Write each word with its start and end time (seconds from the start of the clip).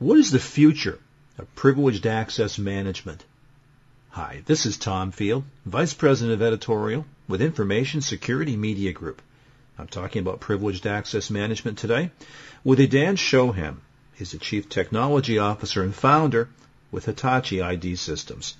What 0.00 0.18
is 0.18 0.30
the 0.30 0.38
future 0.38 0.98
of 1.36 1.54
privileged 1.54 2.06
access 2.06 2.58
management? 2.58 3.22
Hi, 4.08 4.42
this 4.46 4.64
is 4.64 4.78
Tom 4.78 5.10
Field, 5.10 5.44
Vice 5.66 5.92
President 5.92 6.32
of 6.32 6.40
Editorial 6.40 7.04
with 7.28 7.42
Information 7.42 8.00
Security 8.00 8.56
Media 8.56 8.92
Group. 8.92 9.20
I'm 9.78 9.88
talking 9.88 10.22
about 10.22 10.40
privileged 10.40 10.86
access 10.86 11.28
management 11.28 11.76
today 11.76 12.12
with 12.64 12.78
Idan 12.78 13.18
Shoham. 13.18 13.76
He's 14.14 14.32
the 14.32 14.38
Chief 14.38 14.70
Technology 14.70 15.36
Officer 15.36 15.82
and 15.82 15.94
founder 15.94 16.48
with 16.90 17.04
Hitachi 17.04 17.60
ID 17.60 17.96
Systems. 17.96 18.56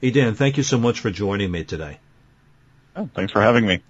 Idan, 0.00 0.36
thank 0.36 0.58
you 0.58 0.62
so 0.62 0.78
much 0.78 1.00
for 1.00 1.10
joining 1.10 1.50
me 1.50 1.64
today. 1.64 1.98
Oh, 2.94 3.10
thanks 3.16 3.32
for 3.32 3.42
having 3.42 3.66
me. 3.66 3.82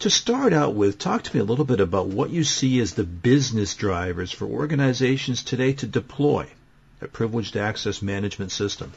To 0.00 0.10
start 0.10 0.52
out 0.52 0.74
with, 0.74 0.98
talk 0.98 1.22
to 1.22 1.34
me 1.34 1.40
a 1.40 1.44
little 1.44 1.64
bit 1.64 1.80
about 1.80 2.08
what 2.08 2.28
you 2.28 2.44
see 2.44 2.80
as 2.80 2.94
the 2.94 3.04
business 3.04 3.74
drivers 3.74 4.30
for 4.30 4.44
organizations 4.44 5.42
today 5.42 5.72
to 5.74 5.86
deploy 5.86 6.48
a 7.00 7.08
privileged 7.08 7.56
access 7.56 8.02
management 8.02 8.52
system. 8.52 8.92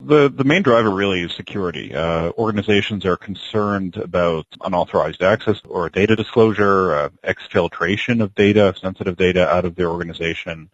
The 0.00 0.28
the 0.28 0.44
main 0.44 0.62
driver 0.62 0.90
really 0.90 1.22
is 1.22 1.32
security. 1.32 1.94
Uh, 1.94 2.30
organizations 2.32 3.04
are 3.04 3.16
concerned 3.16 3.96
about 3.96 4.46
unauthorized 4.60 5.22
access 5.22 5.60
or 5.64 5.88
data 5.88 6.14
disclosure, 6.14 6.94
uh, 6.94 7.08
exfiltration 7.24 8.22
of 8.22 8.34
data, 8.34 8.74
sensitive 8.80 9.16
data 9.16 9.48
out 9.48 9.64
of 9.64 9.76
their 9.76 9.88
organization. 9.88 10.68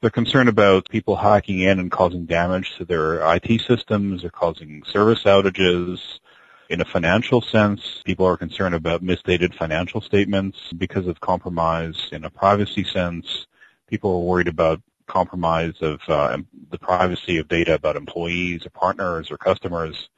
They're 0.00 0.10
concerned 0.10 0.50
about 0.50 0.88
people 0.90 1.16
hacking 1.16 1.60
in 1.60 1.78
and 1.78 1.90
causing 1.90 2.26
damage 2.26 2.76
to 2.76 2.84
their 2.84 3.34
IT 3.34 3.62
systems 3.66 4.24
or 4.24 4.30
causing 4.30 4.82
service 4.84 5.24
outages. 5.24 5.98
In 6.74 6.80
a 6.80 6.84
financial 6.84 7.40
sense, 7.40 8.02
people 8.04 8.26
are 8.26 8.36
concerned 8.36 8.74
about 8.74 9.00
misstated 9.00 9.54
financial 9.54 10.00
statements 10.00 10.58
because 10.76 11.06
of 11.06 11.20
compromise. 11.20 12.08
In 12.10 12.24
a 12.24 12.30
privacy 12.30 12.82
sense, 12.82 13.46
people 13.86 14.10
are 14.10 14.24
worried 14.24 14.48
about 14.48 14.82
compromise 15.06 15.74
of 15.82 16.00
uh, 16.08 16.36
the 16.72 16.78
privacy 16.80 17.38
of 17.38 17.46
data 17.46 17.74
about 17.74 17.94
employees 17.94 18.66
or 18.66 18.70
partners 18.70 19.30
or 19.30 19.36
customers. 19.36 20.08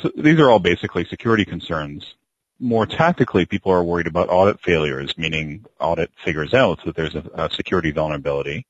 So 0.00 0.10
these 0.16 0.40
are 0.40 0.48
all 0.48 0.60
basically 0.60 1.04
security 1.04 1.44
concerns. 1.44 2.14
More 2.58 2.86
tactically, 2.86 3.44
people 3.44 3.70
are 3.70 3.84
worried 3.84 4.06
about 4.06 4.30
audit 4.30 4.62
failures, 4.62 5.18
meaning 5.18 5.66
audit 5.78 6.10
figures 6.24 6.54
out 6.54 6.82
that 6.86 6.96
there's 6.96 7.16
a, 7.16 7.24
a 7.34 7.50
security 7.50 7.90
vulnerability. 7.90 8.64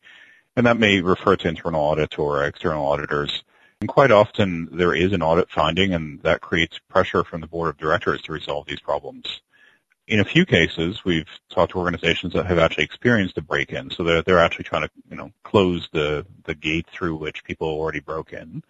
And 0.56 0.66
that 0.66 0.76
may 0.76 1.00
refer 1.00 1.36
to 1.36 1.48
internal 1.48 1.82
audit 1.82 2.18
or 2.18 2.42
external 2.42 2.84
auditors. 2.84 3.44
And 3.82 3.88
quite 3.88 4.12
often 4.12 4.68
there 4.70 4.94
is 4.94 5.12
an 5.12 5.22
audit 5.22 5.50
finding 5.50 5.92
and 5.92 6.22
that 6.22 6.40
creates 6.40 6.78
pressure 6.88 7.24
from 7.24 7.40
the 7.40 7.48
board 7.48 7.68
of 7.68 7.78
directors 7.78 8.22
to 8.22 8.32
resolve 8.32 8.66
these 8.66 8.78
problems 8.78 9.40
in 10.08 10.20
a 10.20 10.24
few 10.24 10.44
cases, 10.44 11.04
we've 11.04 11.28
talked 11.48 11.72
to 11.72 11.78
organizations 11.78 12.32
that 12.34 12.46
have 12.46 12.58
actually 12.58 12.84
experienced 12.84 13.38
a 13.38 13.42
break-in, 13.42 13.90
so 13.90 14.02
they're 14.02 14.22
they're 14.22 14.38
actually 14.38 14.64
trying 14.64 14.82
to 14.82 14.90
you 15.08 15.16
know 15.16 15.30
close 15.44 15.88
the 15.92 16.26
the 16.44 16.54
gate 16.54 16.86
through 16.92 17.16
which 17.16 17.44
people 17.44 17.68
already 17.68 18.00
broke 18.00 18.32
in. 18.32 18.62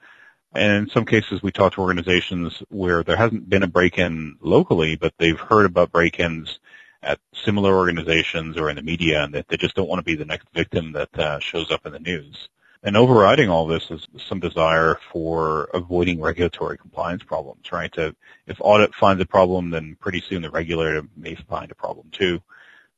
And 0.54 0.72
in 0.72 0.88
some 0.90 1.06
cases, 1.06 1.42
we 1.42 1.50
talk 1.50 1.72
to 1.74 1.80
organizations 1.80 2.62
where 2.68 3.02
there 3.02 3.16
hasn't 3.16 3.48
been 3.48 3.62
a 3.62 3.66
break-in 3.66 4.36
locally, 4.40 4.96
but 4.96 5.14
they've 5.18 5.40
heard 5.40 5.64
about 5.64 5.90
break-ins 5.90 6.60
at 7.02 7.18
similar 7.32 7.74
organizations 7.74 8.58
or 8.58 8.68
in 8.68 8.76
the 8.76 8.82
media, 8.82 9.24
and 9.24 9.34
that 9.34 9.48
they 9.48 9.56
just 9.56 9.74
don't 9.74 9.88
want 9.88 10.00
to 10.00 10.04
be 10.04 10.14
the 10.14 10.26
next 10.26 10.46
victim 10.52 10.92
that 10.92 11.18
uh, 11.18 11.38
shows 11.40 11.70
up 11.70 11.86
in 11.86 11.92
the 11.92 11.98
news. 11.98 12.48
And 12.84 12.96
overriding 12.96 13.48
all 13.48 13.66
this 13.66 13.90
is 13.90 14.08
some 14.28 14.40
desire 14.40 14.98
for 15.12 15.64
avoiding 15.72 16.20
regulatory 16.20 16.76
compliance 16.76 17.22
problems, 17.22 17.70
right? 17.70 17.92
To, 17.92 18.14
if 18.46 18.56
audit 18.60 18.92
finds 18.96 19.22
a 19.22 19.26
problem, 19.26 19.70
then 19.70 19.96
pretty 20.00 20.20
soon 20.20 20.42
the 20.42 20.50
regulator 20.50 21.02
may 21.16 21.36
find 21.48 21.70
a 21.70 21.76
problem 21.76 22.08
too. 22.10 22.42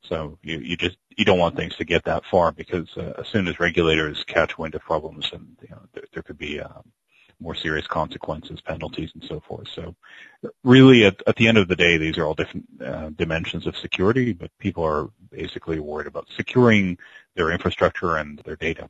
So 0.01 0.39
you, 0.41 0.57
you 0.59 0.75
just 0.77 0.97
you 1.17 1.25
don't 1.25 1.39
want 1.39 1.55
things 1.55 1.75
to 1.77 1.85
get 1.85 2.03
that 2.05 2.23
far 2.29 2.51
because 2.51 2.89
uh, 2.97 3.13
as 3.19 3.27
soon 3.27 3.47
as 3.47 3.59
regulators 3.59 4.23
catch 4.23 4.57
wind 4.57 4.75
of 4.75 4.81
problems, 4.81 5.29
and 5.33 5.55
you 5.61 5.69
know, 5.69 5.81
there, 5.93 6.03
there 6.13 6.23
could 6.23 6.37
be 6.37 6.59
um, 6.59 6.91
more 7.39 7.55
serious 7.55 7.87
consequences, 7.87 8.61
penalties, 8.61 9.11
and 9.13 9.23
so 9.23 9.39
forth. 9.47 9.67
So 9.73 9.95
really, 10.63 11.05
at, 11.05 11.21
at 11.27 11.35
the 11.35 11.47
end 11.47 11.57
of 11.57 11.67
the 11.67 11.75
day, 11.75 11.97
these 11.97 12.17
are 12.17 12.25
all 12.25 12.33
different 12.33 12.65
uh, 12.83 13.09
dimensions 13.09 13.67
of 13.67 13.77
security, 13.77 14.33
but 14.33 14.51
people 14.59 14.83
are 14.83 15.09
basically 15.31 15.79
worried 15.79 16.07
about 16.07 16.27
securing 16.35 16.97
their 17.35 17.51
infrastructure 17.51 18.17
and 18.17 18.39
their 18.45 18.55
data. 18.55 18.89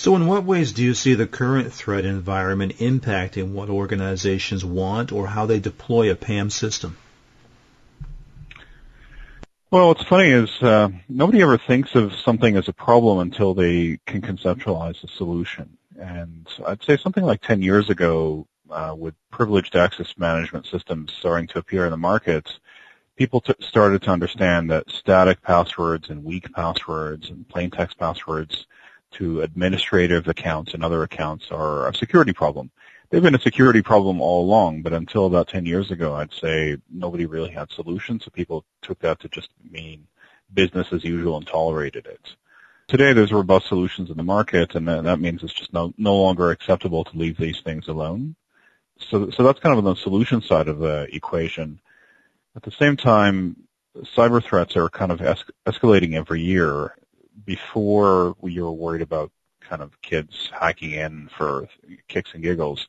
So 0.00 0.16
in 0.16 0.26
what 0.26 0.44
ways 0.44 0.72
do 0.72 0.82
you 0.82 0.94
see 0.94 1.12
the 1.12 1.26
current 1.26 1.74
threat 1.74 2.06
environment 2.06 2.78
impacting 2.78 3.52
what 3.52 3.68
organizations 3.68 4.64
want 4.64 5.12
or 5.12 5.26
how 5.26 5.44
they 5.44 5.60
deploy 5.60 6.10
a 6.10 6.14
PAM 6.14 6.48
system? 6.48 6.96
Well, 9.70 9.88
what's 9.88 10.04
funny 10.04 10.30
is 10.30 10.48
uh, 10.62 10.88
nobody 11.06 11.42
ever 11.42 11.58
thinks 11.58 11.94
of 11.94 12.14
something 12.14 12.56
as 12.56 12.66
a 12.66 12.72
problem 12.72 13.18
until 13.18 13.52
they 13.52 13.98
can 14.06 14.22
conceptualize 14.22 15.04
a 15.04 15.08
solution. 15.18 15.76
And 16.00 16.48
I'd 16.66 16.82
say 16.82 16.96
something 16.96 17.22
like 17.22 17.42
10 17.42 17.60
years 17.60 17.90
ago, 17.90 18.46
uh, 18.70 18.94
with 18.96 19.14
privileged 19.30 19.76
access 19.76 20.14
management 20.16 20.64
systems 20.64 21.12
starting 21.12 21.46
to 21.48 21.58
appear 21.58 21.84
in 21.84 21.90
the 21.90 21.98
market, 21.98 22.48
people 23.16 23.42
t- 23.42 23.52
started 23.60 24.00
to 24.04 24.10
understand 24.10 24.70
that 24.70 24.88
static 24.88 25.42
passwords 25.42 26.08
and 26.08 26.24
weak 26.24 26.50
passwords 26.54 27.28
and 27.28 27.46
plain 27.50 27.70
text 27.70 27.98
passwords 27.98 28.66
to 29.12 29.42
administrative 29.42 30.28
accounts 30.28 30.74
and 30.74 30.84
other 30.84 31.02
accounts 31.02 31.50
are 31.50 31.88
a 31.88 31.94
security 31.94 32.32
problem. 32.32 32.70
They've 33.10 33.22
been 33.22 33.34
a 33.34 33.40
security 33.40 33.82
problem 33.82 34.20
all 34.20 34.44
along, 34.44 34.82
but 34.82 34.92
until 34.92 35.26
about 35.26 35.48
10 35.48 35.66
years 35.66 35.90
ago, 35.90 36.14
I'd 36.14 36.32
say 36.32 36.76
nobody 36.88 37.26
really 37.26 37.50
had 37.50 37.70
solutions, 37.72 38.24
so 38.24 38.30
people 38.30 38.64
took 38.82 39.00
that 39.00 39.18
to 39.20 39.28
just 39.28 39.48
mean 39.68 40.06
business 40.54 40.92
as 40.92 41.04
usual 41.04 41.36
and 41.36 41.46
tolerated 41.46 42.06
it. 42.06 42.20
Today, 42.86 43.12
there's 43.12 43.32
robust 43.32 43.68
solutions 43.68 44.10
in 44.10 44.16
the 44.16 44.22
market, 44.22 44.74
and 44.74 44.86
that 44.86 45.20
means 45.20 45.42
it's 45.42 45.52
just 45.52 45.72
no, 45.72 45.92
no 45.96 46.16
longer 46.16 46.50
acceptable 46.50 47.04
to 47.04 47.16
leave 47.16 47.36
these 47.36 47.60
things 47.60 47.88
alone. 47.88 48.36
So, 48.98 49.30
so 49.30 49.42
that's 49.42 49.60
kind 49.60 49.76
of 49.76 49.84
on 49.84 49.94
the 49.94 50.00
solution 50.00 50.42
side 50.42 50.68
of 50.68 50.78
the 50.78 51.08
equation. 51.12 51.80
At 52.56 52.62
the 52.62 52.72
same 52.72 52.96
time, 52.96 53.56
cyber 54.16 54.42
threats 54.42 54.76
are 54.76 54.88
kind 54.88 55.12
of 55.12 55.20
es- 55.20 55.44
escalating 55.66 56.14
every 56.14 56.40
year, 56.40 56.96
before 57.44 58.34
we 58.40 58.60
were 58.60 58.72
worried 58.72 59.02
about 59.02 59.30
kind 59.60 59.82
of 59.82 60.00
kids 60.02 60.50
hacking 60.58 60.92
in 60.92 61.28
for 61.36 61.68
kicks 62.08 62.30
and 62.34 62.42
giggles. 62.42 62.88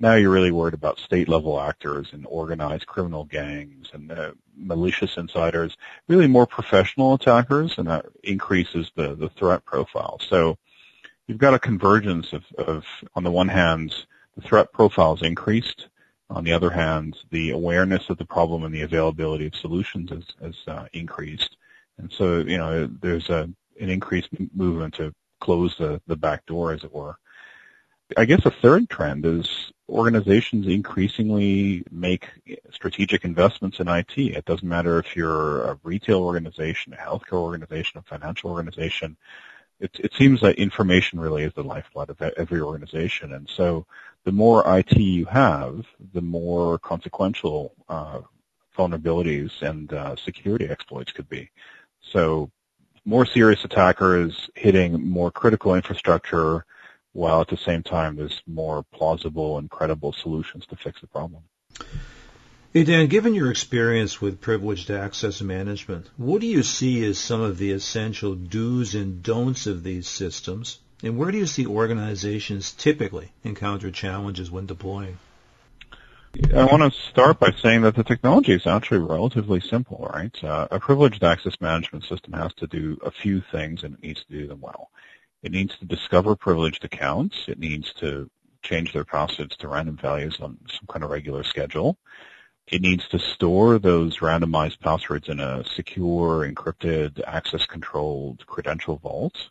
Now 0.00 0.14
you're 0.14 0.30
really 0.30 0.52
worried 0.52 0.74
about 0.74 0.98
state 0.98 1.28
level 1.28 1.60
actors 1.60 2.08
and 2.12 2.24
organized 2.28 2.86
criminal 2.86 3.24
gangs 3.24 3.88
and 3.92 4.12
uh, 4.12 4.32
malicious 4.56 5.16
insiders, 5.16 5.76
really 6.06 6.28
more 6.28 6.46
professional 6.46 7.14
attackers, 7.14 7.78
and 7.78 7.88
that 7.88 8.06
increases 8.22 8.90
the, 8.94 9.14
the 9.16 9.28
threat 9.30 9.64
profile. 9.64 10.20
So 10.28 10.56
you've 11.26 11.38
got 11.38 11.54
a 11.54 11.58
convergence 11.58 12.32
of, 12.32 12.44
of, 12.58 12.84
on 13.16 13.24
the 13.24 13.32
one 13.32 13.48
hand, 13.48 13.94
the 14.36 14.42
threat 14.42 14.72
profile 14.72 15.14
is 15.14 15.22
increased. 15.22 15.88
On 16.30 16.44
the 16.44 16.52
other 16.52 16.70
hand, 16.70 17.16
the 17.30 17.50
awareness 17.50 18.08
of 18.10 18.18
the 18.18 18.24
problem 18.24 18.62
and 18.62 18.74
the 18.74 18.82
availability 18.82 19.46
of 19.46 19.56
solutions 19.56 20.10
has, 20.10 20.24
has 20.40 20.56
uh, 20.68 20.86
increased. 20.92 21.56
And 21.96 22.12
so, 22.12 22.38
you 22.40 22.58
know, 22.58 22.86
there's 22.86 23.30
a 23.30 23.50
an 23.80 23.90
increased 23.90 24.28
movement 24.54 24.94
to 24.94 25.14
close 25.40 25.76
the, 25.78 26.00
the 26.06 26.16
back 26.16 26.44
door, 26.46 26.72
as 26.72 26.84
it 26.84 26.92
were. 26.92 27.16
I 28.16 28.24
guess 28.24 28.44
a 28.46 28.50
third 28.50 28.88
trend 28.88 29.26
is 29.26 29.72
organizations 29.88 30.66
increasingly 30.66 31.84
make 31.90 32.28
strategic 32.70 33.24
investments 33.24 33.80
in 33.80 33.88
IT. 33.88 34.16
It 34.16 34.44
doesn't 34.44 34.68
matter 34.68 34.98
if 34.98 35.14
you're 35.14 35.62
a 35.64 35.78
retail 35.82 36.22
organization, 36.22 36.94
a 36.94 36.96
healthcare 36.96 37.40
organization, 37.40 37.98
a 37.98 38.02
financial 38.02 38.50
organization. 38.50 39.16
It, 39.80 39.90
it 39.98 40.12
seems 40.14 40.40
that 40.40 40.56
information 40.56 41.20
really 41.20 41.44
is 41.44 41.52
the 41.54 41.62
lifeblood 41.62 42.10
of 42.10 42.20
every 42.20 42.60
organization. 42.60 43.32
And 43.32 43.48
so 43.48 43.86
the 44.24 44.32
more 44.32 44.62
IT 44.78 44.96
you 44.96 45.26
have, 45.26 45.86
the 46.12 46.20
more 46.20 46.78
consequential 46.78 47.74
uh, 47.88 48.20
vulnerabilities 48.76 49.62
and 49.62 49.92
uh, 49.92 50.16
security 50.16 50.68
exploits 50.68 51.12
could 51.12 51.28
be. 51.28 51.50
So 52.00 52.50
more 53.08 53.24
serious 53.24 53.64
attackers 53.64 54.50
hitting 54.54 55.08
more 55.08 55.30
critical 55.30 55.74
infrastructure 55.74 56.66
while 57.14 57.40
at 57.40 57.48
the 57.48 57.56
same 57.56 57.82
time 57.82 58.16
there's 58.16 58.42
more 58.46 58.84
plausible 58.92 59.56
and 59.56 59.70
credible 59.70 60.12
solutions 60.12 60.66
to 60.66 60.76
fix 60.76 61.00
the 61.00 61.06
problem. 61.06 61.42
Hey 62.74 62.84
Dan, 62.84 63.06
given 63.06 63.32
your 63.32 63.50
experience 63.50 64.20
with 64.20 64.42
privileged 64.42 64.90
access 64.90 65.40
management, 65.40 66.10
what 66.18 66.42
do 66.42 66.46
you 66.46 66.62
see 66.62 67.02
as 67.06 67.18
some 67.18 67.40
of 67.40 67.56
the 67.56 67.72
essential 67.72 68.34
do's 68.34 68.94
and 68.94 69.22
don'ts 69.22 69.66
of 69.66 69.84
these 69.84 70.06
systems? 70.06 70.78
And 71.02 71.16
where 71.16 71.30
do 71.30 71.38
you 71.38 71.46
see 71.46 71.66
organizations 71.66 72.72
typically 72.72 73.32
encounter 73.42 73.90
challenges 73.90 74.50
when 74.50 74.66
deploying? 74.66 75.18
I 76.54 76.64
want 76.64 76.92
to 76.92 76.98
start 77.10 77.40
by 77.40 77.52
saying 77.52 77.82
that 77.82 77.94
the 77.94 78.04
technology 78.04 78.52
is 78.52 78.66
actually 78.66 78.98
relatively 78.98 79.60
simple, 79.60 80.08
right? 80.12 80.44
Uh, 80.44 80.68
a 80.70 80.78
privileged 80.78 81.24
access 81.24 81.60
management 81.60 82.04
system 82.04 82.32
has 82.34 82.52
to 82.54 82.66
do 82.66 82.98
a 83.04 83.10
few 83.10 83.40
things 83.40 83.82
and 83.82 83.94
it 83.94 84.02
needs 84.02 84.24
to 84.24 84.32
do 84.32 84.46
them 84.46 84.60
well. 84.60 84.90
It 85.42 85.52
needs 85.52 85.76
to 85.78 85.86
discover 85.86 86.36
privileged 86.36 86.84
accounts. 86.84 87.36
It 87.48 87.58
needs 87.58 87.92
to 87.94 88.30
change 88.62 88.92
their 88.92 89.04
passwords 89.04 89.56
to 89.58 89.68
random 89.68 89.96
values 89.96 90.38
on 90.40 90.58
some 90.68 90.86
kind 90.88 91.02
of 91.04 91.10
regular 91.10 91.44
schedule. 91.44 91.96
It 92.66 92.82
needs 92.82 93.08
to 93.08 93.18
store 93.18 93.78
those 93.78 94.18
randomized 94.18 94.80
passwords 94.80 95.28
in 95.28 95.40
a 95.40 95.64
secure, 95.64 96.46
encrypted, 96.46 97.22
access-controlled 97.26 98.46
credential 98.46 98.96
vault. 98.96 99.50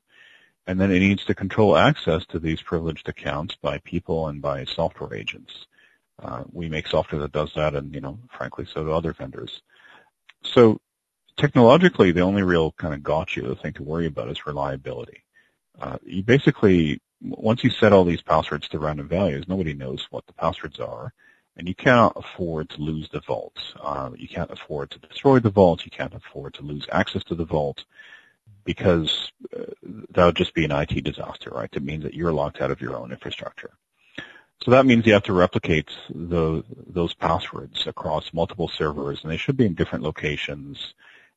and 0.68 0.80
then 0.80 0.92
it 0.92 1.00
needs 1.00 1.24
to 1.26 1.34
control 1.34 1.78
access 1.78 2.26
to 2.28 2.40
these 2.40 2.62
privileged 2.62 3.08
accounts 3.08 3.56
by 3.56 3.78
people 3.80 4.28
and 4.28 4.42
by 4.42 4.66
software 4.66 5.14
agents. 5.14 5.66
Uh, 6.22 6.44
we 6.52 6.68
make 6.68 6.88
software 6.88 7.22
that 7.22 7.31
does 7.31 7.52
that, 7.56 7.75
and 7.75 7.94
you 7.94 8.02
know, 8.02 8.19
frankly, 8.36 8.66
so 8.66 8.84
do 8.84 8.92
other 8.92 9.14
vendors. 9.14 9.62
So 10.44 10.80
technologically, 11.38 12.12
the 12.12 12.22
only 12.22 12.44
real 12.44 12.72
kind 12.74 12.94
of 12.94 13.04
gotcha 13.04 13.56
thing 13.56 13.74
to 13.74 13.84
worry 13.84 14.08
about 14.08 14.30
is 14.30 14.46
reliability. 14.46 15.24
Uh, 15.80 15.98
you 16.04 16.24
basically, 16.24 17.00
once 17.22 17.64
you 17.64 17.69
set 17.69 17.94
all 17.94 18.04
these 18.04 18.22
passwords 18.22 18.68
to 18.69 18.80
random 18.80 19.08
values, 19.08 19.48
nobody 19.48 19.74
knows 19.74 20.08
what 20.10 20.25
the 20.25 20.34
passwords 20.34 20.80
are, 20.80 21.14
and 21.56 21.68
you 21.68 21.75
cannot 21.75 22.14
afford 22.16 22.69
to 22.69 22.81
lose 22.81 23.10
the 23.10 23.22
vault. 23.22 23.58
Uh, 23.81 24.10
you 24.16 24.28
can't 24.28 24.52
afford 24.52 24.90
to 24.92 25.00
destroy 25.00 25.40
the 25.40 25.50
vault. 25.50 25.86
You 25.86 25.92
can't 25.92 26.14
afford 26.14 26.56
to 26.56 26.64
lose 26.64 26.88
access 26.92 27.24
to 27.25 27.36
the 27.36 27.46
vault 27.46 27.86
because 28.64 29.31
uh, 29.58 29.64
that 30.12 30.25
would 30.25 30.36
just 30.36 30.54
be 30.54 30.66
an 30.66 30.72
IT 30.72 31.04
disaster, 31.04 31.52
right? 31.52 31.69
It 31.72 31.84
means 31.84 32.04
that 32.04 32.14
you're 32.14 32.34
locked 32.34 32.62
out 32.62 32.72
of 32.72 32.81
your 32.81 32.96
own 32.96 33.12
infrastructure. 33.12 33.72
So 34.63 34.71
that 34.71 34.86
means 34.86 35.06
you 35.06 35.13
have 35.13 35.24
to 35.24 35.33
replicate 35.33 35.89
the, 36.09 36.63
those 36.88 37.13
passwords 37.13 37.86
across 37.88 38.33
multiple 38.33 38.68
servers, 38.68 39.19
and 39.21 39.31
they 39.31 39.38
should 39.38 39.57
be 39.57 39.65
in 39.65 39.75
different 39.75 40.04
locations 40.04 40.94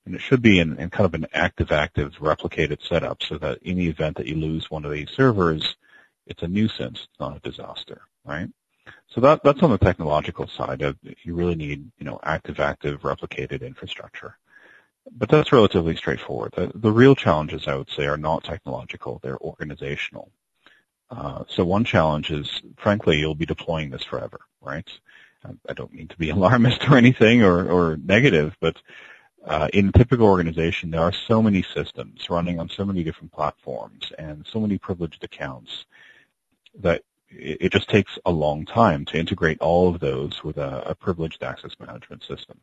and 0.06 0.14
it 0.14 0.20
should 0.20 0.42
be 0.42 0.58
in, 0.58 0.78
in 0.78 0.90
kind 0.90 1.06
of 1.06 1.14
an 1.14 1.26
active-active 1.32 2.14
replicated 2.20 2.78
setup 2.86 3.22
so 3.22 3.38
that 3.38 3.58
in 3.62 3.76
the 3.76 3.88
event 3.88 4.16
that 4.16 4.26
you 4.26 4.36
lose 4.36 4.70
one 4.70 4.84
of 4.84 4.90
these 4.90 5.10
servers, 5.10 5.76
it's 6.26 6.42
a 6.42 6.48
nuisance, 6.48 7.06
it's 7.08 7.20
not 7.20 7.36
a 7.36 7.40
disaster, 7.40 8.02
right? 8.24 8.48
So 9.08 9.20
that, 9.20 9.42
that's 9.44 9.62
on 9.62 9.70
the 9.70 9.78
technological 9.78 10.48
side. 10.48 10.82
Of, 10.82 10.96
you 11.22 11.34
really 11.34 11.54
need, 11.54 11.90
you 11.98 12.06
know, 12.06 12.18
active-active 12.22 13.02
replicated 13.02 13.62
infrastructure. 13.62 14.36
But 15.12 15.28
that's 15.28 15.52
relatively 15.52 15.96
straightforward. 15.96 16.52
The, 16.56 16.70
the, 16.74 16.92
real 16.92 17.14
challenges, 17.14 17.66
I 17.66 17.74
would 17.74 17.90
say, 17.90 18.06
are 18.06 18.16
not 18.16 18.44
technological; 18.44 19.18
they're 19.22 19.38
organizational. 19.38 20.30
Uh, 21.10 21.44
so 21.48 21.64
one 21.64 21.84
challenge 21.84 22.30
is, 22.30 22.62
frankly, 22.76 23.18
you'll 23.18 23.34
be 23.34 23.46
deploying 23.46 23.90
this 23.90 24.04
forever, 24.04 24.40
right? 24.60 24.88
I 25.68 25.72
don't 25.72 25.92
mean 25.92 26.08
to 26.08 26.16
be 26.16 26.30
alarmist 26.30 26.88
or 26.88 26.96
anything 26.96 27.42
or, 27.42 27.68
or 27.68 27.96
negative, 27.96 28.56
but 28.60 28.76
uh, 29.44 29.68
in 29.72 29.88
a 29.88 29.92
typical 29.92 30.26
organization, 30.26 30.90
there 30.90 31.00
are 31.00 31.12
so 31.12 31.42
many 31.42 31.62
systems 31.74 32.28
running 32.28 32.60
on 32.60 32.68
so 32.68 32.84
many 32.84 33.02
different 33.02 33.32
platforms 33.32 34.12
and 34.18 34.46
so 34.50 34.60
many 34.60 34.76
privileged 34.76 35.24
accounts 35.24 35.86
that 36.78 37.02
it 37.30 37.72
just 37.72 37.88
takes 37.88 38.18
a 38.26 38.30
long 38.30 38.64
time 38.64 39.04
to 39.06 39.18
integrate 39.18 39.60
all 39.60 39.88
of 39.88 40.00
those 40.00 40.42
with 40.42 40.58
a, 40.58 40.82
a, 40.90 40.94
privileged 40.94 41.42
access 41.42 41.70
management 41.78 42.22
system. 42.24 42.58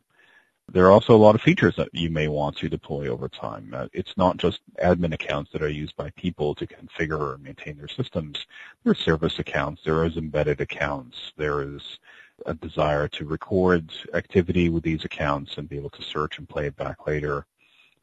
There 0.69 0.85
are 0.85 0.91
also 0.91 1.15
a 1.15 1.17
lot 1.17 1.35
of 1.35 1.41
features 1.41 1.77
that 1.77 1.89
you 1.93 2.09
may 2.09 2.27
want 2.27 2.57
to 2.57 2.67
deploy 2.67 3.07
over 3.07 3.29
time. 3.29 3.73
Uh, 3.73 3.87
it's 3.93 4.17
not 4.17 4.35
just 4.35 4.59
admin 4.83 5.13
accounts 5.13 5.51
that 5.53 5.61
are 5.61 5.69
used 5.69 5.95
by 5.95 6.09
people 6.11 6.53
to 6.55 6.67
configure 6.67 7.19
or 7.19 7.37
maintain 7.37 7.77
their 7.77 7.87
systems. 7.87 8.45
There 8.83 8.91
are 8.91 8.95
service 8.95 9.39
accounts. 9.39 9.81
There 9.85 10.03
is 10.03 10.17
embedded 10.17 10.59
accounts. 10.59 11.31
There 11.37 11.61
is 11.61 11.99
a 12.45 12.53
desire 12.53 13.07
to 13.07 13.25
record 13.25 13.91
activity 14.13 14.67
with 14.69 14.83
these 14.83 15.05
accounts 15.05 15.57
and 15.57 15.69
be 15.69 15.77
able 15.77 15.89
to 15.91 16.03
search 16.03 16.37
and 16.37 16.49
play 16.49 16.67
it 16.67 16.75
back 16.75 17.07
later. 17.07 17.45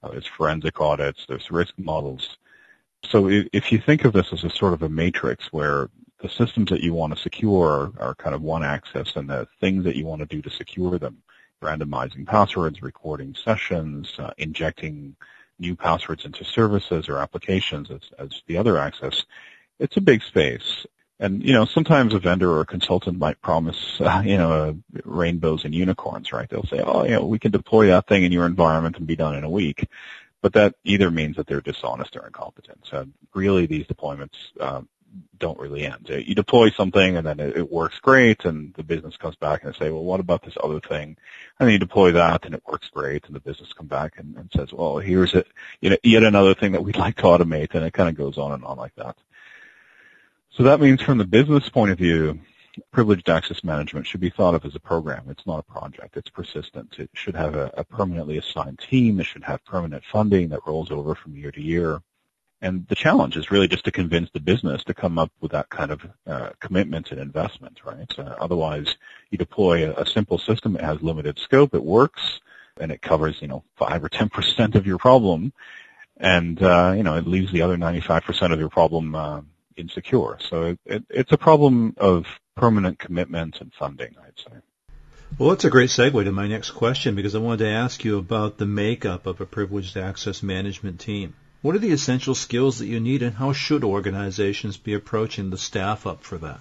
Uh, 0.02 0.11
there's 0.12 0.26
forensic 0.26 0.81
audits, 0.81 1.26
there's 1.28 1.50
risk 1.50 1.75
models. 1.78 2.38
So 3.05 3.28
if 3.28 3.70
you 3.70 3.78
think 3.78 4.05
of 4.05 4.14
this 4.14 4.32
as 4.32 4.43
a 4.44 4.50
sort 4.50 4.72
of 4.72 4.82
a 4.82 4.88
matrix 4.88 5.52
where 5.52 5.90
the 6.20 6.28
systems 6.28 6.70
that 6.70 6.81
you 6.81 6.94
want 6.94 7.14
to 7.14 7.22
secure 7.22 7.93
are, 7.99 8.08
are 8.08 8.14
kind 8.14 8.34
of 8.34 8.43
one 8.43 8.64
axis 8.64 9.16
and 9.16 9.28
the 9.28 9.46
things 9.61 9.84
that 9.84 9.96
you 9.96 10.06
want 10.06 10.20
to 10.20 10.26
do 10.26 10.40
to 10.40 10.50
secure 10.50 10.99
them, 10.99 11.22
randomizing 11.64 12.26
passwords, 12.26 12.82
recording 12.82 13.34
sessions, 13.44 14.12
uh, 14.19 14.31
injecting 14.38 15.16
new 15.58 15.75
passwords 15.75 16.25
into 16.25 16.44
services 16.44 17.08
or 17.08 17.19
applications 17.19 17.90
as, 17.90 18.00
as 18.19 18.43
the 18.46 18.56
other 18.56 18.78
access, 18.78 19.25
it's 19.78 19.96
a 19.96 20.00
big 20.00 20.22
space. 20.22 20.87
And 21.20 21.43
you 21.44 21.52
know, 21.52 21.64
sometimes 21.64 22.12
a 22.12 22.19
vendor 22.19 22.50
or 22.50 22.61
a 22.61 22.66
consultant 22.66 23.19
might 23.19 23.40
promise, 23.40 23.76
uh, 24.00 24.22
you 24.25 24.37
know, 24.37 24.78
rainbows 25.05 25.64
and 25.64 25.75
unicorns, 25.75 26.32
right? 26.32 26.49
They'll 26.49 26.66
say, 26.66 26.81
"Oh, 26.84 27.05
you 27.05 27.12
know, 27.12 27.26
we 27.26 27.38
can 27.38 27.52
deploy 27.52 27.87
that 27.87 28.08
thing 28.08 28.25
in 28.25 28.32
your 28.32 28.46
environment 28.46 28.96
and 28.96 29.06
be 29.06 29.16
done 29.16 29.37
in 29.37 29.44
a 29.44 29.50
week," 29.50 29.88
but 30.43 30.52
that 30.55 30.75
either 30.84 31.11
means 31.11 31.37
that 31.37 31.46
they're 31.46 31.61
dishonest 31.61 32.16
or 32.16 32.26
incompetent. 32.26 32.81
So 32.90 33.06
really, 33.32 33.66
these 33.66 33.87
deployments 33.87 34.37
um, 34.61 34.88
don't 35.38 35.58
really 35.58 35.86
end. 35.86 36.08
You 36.08 36.34
deploy 36.34 36.70
something 36.70 37.16
and 37.16 37.26
then 37.26 37.40
it, 37.40 37.56
it 37.56 37.72
works 37.72 37.98
great, 38.00 38.44
and 38.44 38.72
the 38.75 38.82
business 38.82 39.16
comes 39.16 39.36
back 39.36 39.62
and 39.62 39.72
they 39.72 39.78
say, 39.78 39.90
"Well, 39.90 40.04
what 40.04 40.20
about 40.20 40.42
this 40.42 40.56
other 40.62 40.81
thing?" 40.81 41.16
And 41.58 41.66
then 41.66 41.72
you 41.72 41.78
deploy 41.78 42.12
that 42.12 42.44
and 42.44 42.54
it 42.54 42.62
works 42.66 42.88
great, 42.88 43.26
and 43.26 43.34
the 43.34 43.40
business 43.40 43.72
comes 43.72 43.88
back 43.88 44.14
and, 44.19 44.36
and 44.36 44.50
says, 44.54 44.72
"Well, 44.72 44.98
here's 44.98 45.34
it, 45.34 45.46
you 45.81 45.90
know, 45.90 45.96
yet 46.02 46.22
another 46.22 46.54
thing 46.54 46.72
that 46.72 46.84
we'd 46.84 46.96
like 47.06 47.16
to 47.16 47.22
automate," 47.25 47.75
and 47.75 47.84
it 47.84 47.92
kind 47.92 48.08
of 48.08 48.16
goes 48.16 48.38
on 48.38 48.52
and 48.52 48.64
on 48.64 48.76
like 48.76 48.94
that. 48.96 49.16
So 50.50 50.62
that 50.62 50.81
means 50.81 51.02
from 51.02 51.19
the 51.19 51.25
business 51.25 51.69
point 51.69 51.90
of 51.90 51.98
view, 51.98 52.38
privileged 52.92 53.28
access 53.28 53.64
management 53.64 54.06
should 54.06 54.20
be 54.20 54.30
thought 54.30 54.54
of 54.54 54.64
as 54.64 54.75
a 54.75 54.80
program. 54.80 55.25
It's 55.28 55.46
not 55.46 55.58
a 55.58 55.62
project. 55.62 56.16
It's 56.16 56.30
persistent. 56.30 56.98
It 56.98 57.10
should 57.14 57.34
have 57.34 57.54
a, 57.54 57.72
a, 57.76 57.84
permanently 57.84 58.38
assigned 58.38 58.78
team. 58.78 59.20
It 59.20 59.25
should 59.25 59.44
have 59.44 59.64
permanent 59.64 60.04
funding 60.10 60.48
that 60.50 60.66
rolls 60.66 60.90
over 60.90 61.14
from 61.14 61.37
year 61.37 61.52
to 61.52 61.60
year. 61.60 62.02
And 62.64 62.88
the 62.88 62.94
challenge 62.94 63.37
is 63.37 63.50
really 63.50 63.69
just 63.69 63.84
to 63.84 63.93
convince 63.93 64.31
the 64.31 64.40
business 64.40 64.82
to 64.84 64.94
come 64.94 65.19
up 65.19 65.31
with 65.43 65.52
that 65.52 65.69
kind 65.69 65.90
of 65.90 66.00
uh, 66.26 66.49
commitment 66.61 67.11
and 67.11 67.20
investment, 67.20 67.81
right? 67.84 68.11
Uh, 68.19 68.37
otherwise, 68.40 68.96
you 69.28 69.37
deploy 69.37 69.87
a, 69.87 70.00
a, 70.00 70.06
simple 70.06 70.38
system. 70.38 70.75
It 70.75 70.81
has 70.81 71.02
limited 71.02 71.38
scope. 71.38 71.75
It 71.75 71.84
works, 71.84 72.40
and 72.81 72.90
it 72.90 73.02
covers, 73.02 73.37
you 73.43 73.49
know, 73.49 73.64
five 73.76 74.02
or 74.02 74.08
ten 74.08 74.28
percent 74.37 74.76
of 74.76 74.87
your 74.87 74.96
problem, 74.96 75.52
and 76.16 76.62
uh, 76.62 76.94
you 76.96 77.02
know, 77.02 77.19
it 77.19 77.26
leaves 77.26 77.52
the 77.52 77.61
other 77.61 77.76
ninety-five 77.76 78.25
percent 78.25 78.50
of 78.55 78.58
your 78.58 78.70
problem 78.70 79.14
uh, 79.14 79.43
insecure. 79.76 80.38
So 80.49 80.62
it, 80.62 80.78
it, 80.87 81.05
it's 81.11 81.32
a 81.32 81.38
problem 81.38 81.93
of 81.99 82.25
permanent 82.56 82.99
commitment 82.99 83.61
and 83.61 83.75
funding, 83.75 84.14
I'd 84.26 84.38
say. 84.38 84.58
Well, 85.37 85.50
that's 85.50 85.66
a 85.66 85.70
great 85.70 85.90
segue 85.90 86.25
to 86.25 86.32
my 86.32 86.49
next 86.49 86.70
question 86.70 87.14
because 87.14 87.34
I 87.34 87.40
wanted 87.40 87.64
to 87.64 87.70
ask 87.70 88.02
you 88.06 88.16
about 88.16 88.56
the 88.56 88.64
makeup 88.64 89.26
of 89.26 89.43
a 89.43 89.46
privileged 89.46 89.99
access 89.99 90.43
management 90.43 90.99
team. 90.99 91.34
What 91.64 91.75
are 91.75 91.78
the 91.78 91.93
essential 91.93 92.34
skills 92.34 92.78
that 92.81 92.88
you 92.88 93.00
need 93.00 93.22
and 93.22 93.37
how 93.37 93.55
should 93.55 93.84
organizations 93.84 94.76
be 94.76 94.93
approaching 94.93 95.49
the 95.49 95.56
staff 95.56 96.06
up 96.06 96.22
for 96.22 96.37
that? 96.37 96.61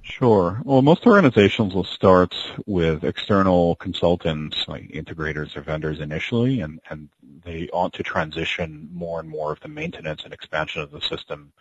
Sure. 0.00 0.62
Well, 0.64 0.80
most 0.80 1.06
organizations 1.06 1.74
will 1.74 1.84
start 1.84 2.34
with 2.64 3.04
external 3.04 3.76
consultants, 3.76 4.64
like 4.66 4.88
integrators 4.92 5.54
or 5.58 5.60
vendors 5.60 6.00
initially, 6.00 6.62
and, 6.62 6.80
and 6.88 7.10
they 7.44 7.68
ought 7.70 7.92
to 7.92 8.02
transition 8.02 8.88
more 8.94 9.20
and 9.20 9.28
more 9.28 9.52
of 9.52 9.60
the 9.60 9.68
maintenance 9.68 10.24
and 10.24 10.32
expansion 10.32 10.80
of 10.80 10.90
the 10.90 11.02
system 11.02 11.52